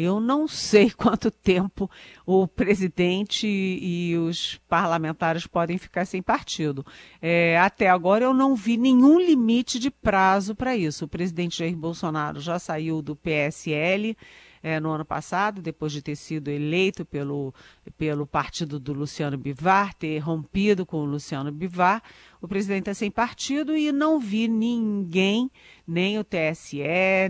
Eu 0.00 0.20
não 0.20 0.46
sei 0.46 0.90
quanto 0.96 1.28
tempo 1.28 1.90
o 2.24 2.46
presidente 2.46 3.48
e 3.48 4.16
os 4.16 4.60
parlamentares 4.68 5.44
podem 5.44 5.76
ficar 5.76 6.04
sem 6.04 6.22
partido. 6.22 6.86
É, 7.20 7.58
até 7.58 7.88
agora 7.88 8.24
eu 8.24 8.32
não 8.32 8.54
vi 8.54 8.76
nenhum 8.76 9.18
limite 9.18 9.76
de 9.76 9.90
prazo 9.90 10.54
para 10.54 10.76
isso. 10.76 11.04
O 11.04 11.08
presidente 11.08 11.58
Jair 11.58 11.76
Bolsonaro 11.76 12.38
já 12.38 12.60
saiu 12.60 13.02
do 13.02 13.16
PSL 13.16 14.16
é, 14.62 14.78
no 14.80 14.90
ano 14.90 15.04
passado, 15.04 15.62
depois 15.62 15.92
de 15.92 16.02
ter 16.02 16.16
sido 16.16 16.48
eleito 16.48 17.04
pelo, 17.04 17.54
pelo 17.96 18.26
partido 18.26 18.78
do 18.78 18.92
Luciano 18.92 19.36
Bivar, 19.36 19.94
ter 19.94 20.18
rompido 20.18 20.84
com 20.84 20.98
o 20.98 21.04
Luciano 21.04 21.52
Bivar. 21.52 22.02
O 22.40 22.46
presidente 22.46 22.90
é 22.90 22.94
sem 22.94 23.10
partido 23.10 23.76
e 23.76 23.90
não 23.90 24.20
vi 24.20 24.46
ninguém, 24.48 25.50
nem 25.86 26.18
o 26.18 26.24
TSE, 26.24 26.78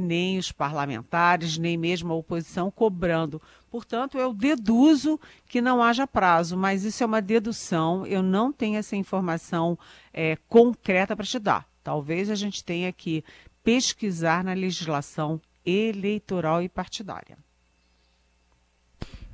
nem 0.01 0.39
os 0.39 0.53
parlamentares, 0.53 1.57
nem 1.57 1.77
mesmo 1.77 2.13
a 2.13 2.17
oposição 2.17 2.71
cobrando. 2.71 3.41
Portanto, 3.71 4.19
eu 4.19 4.33
deduzo 4.33 5.21
que 5.47 5.61
não 5.61 5.83
haja 5.83 6.07
prazo, 6.07 6.57
mas 6.57 6.85
isso 6.85 7.03
é 7.03 7.07
uma 7.07 7.21
dedução, 7.21 8.07
eu 8.07 8.23
não 8.23 8.53
tenho 8.53 8.77
essa 8.77 8.97
informação 8.97 9.79
é, 10.13 10.37
concreta 10.49 11.15
para 11.15 11.27
te 11.27 11.39
dar. 11.39 11.67
Talvez 11.83 12.31
a 12.31 12.35
gente 12.35 12.65
tenha 12.65 12.93
que 12.93 13.25
pesquisar 13.63 14.43
na 14.45 14.53
legislação 14.53 15.41
eleitoral 15.69 16.63
e 16.63 16.69
partidária. 16.69 17.37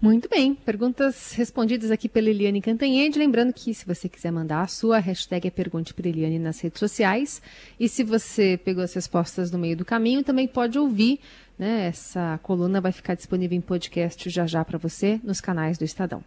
Muito 0.05 0.29
bem. 0.29 0.55
Perguntas 0.55 1.33
respondidas 1.33 1.91
aqui 1.91 2.11
pela 2.11 2.29
Eliane 2.29 2.61
Cantanhede. 2.61 3.19
Lembrando 3.19 3.55
que 3.55 3.73
se 3.73 3.87
você 3.87 4.07
quiser 4.07 4.31
mandar 4.31 4.61
a 4.61 4.67
sua 4.67 4.99
hashtag 4.99 5.49
é 5.49 5.51
Pergunte 5.51 5.95
para 5.95 6.07
Eliane 6.07 6.39
nas 6.39 6.61
redes 6.61 6.79
sociais. 6.79 7.41
E 7.81 7.89
se 7.89 8.05
você 8.05 8.61
pegou 8.63 8.85
as 8.85 8.93
respostas 8.93 9.51
no 9.51 9.59
meio 9.59 9.77
do 9.77 9.85
caminho, 9.85 10.23
também 10.23 10.47
pode 10.47 10.79
ouvir. 10.79 11.21
Né? 11.59 11.87
Essa 11.87 12.39
coluna 12.43 12.83
vai 12.83 12.93
ficar 12.93 13.15
disponível 13.15 13.57
em 13.57 13.63
podcast 13.63 14.29
já 14.29 14.47
já 14.47 14.63
para 14.63 14.77
você 14.77 15.19
nos 15.25 15.41
canais 15.41 15.79
do 15.79 15.85
Estadão. 15.85 16.23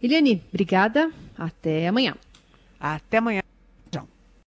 Eliane, 0.00 0.40
obrigada. 0.48 1.10
Até 1.36 1.88
amanhã. 1.88 2.14
Até 2.78 3.18
amanhã. 3.18 3.47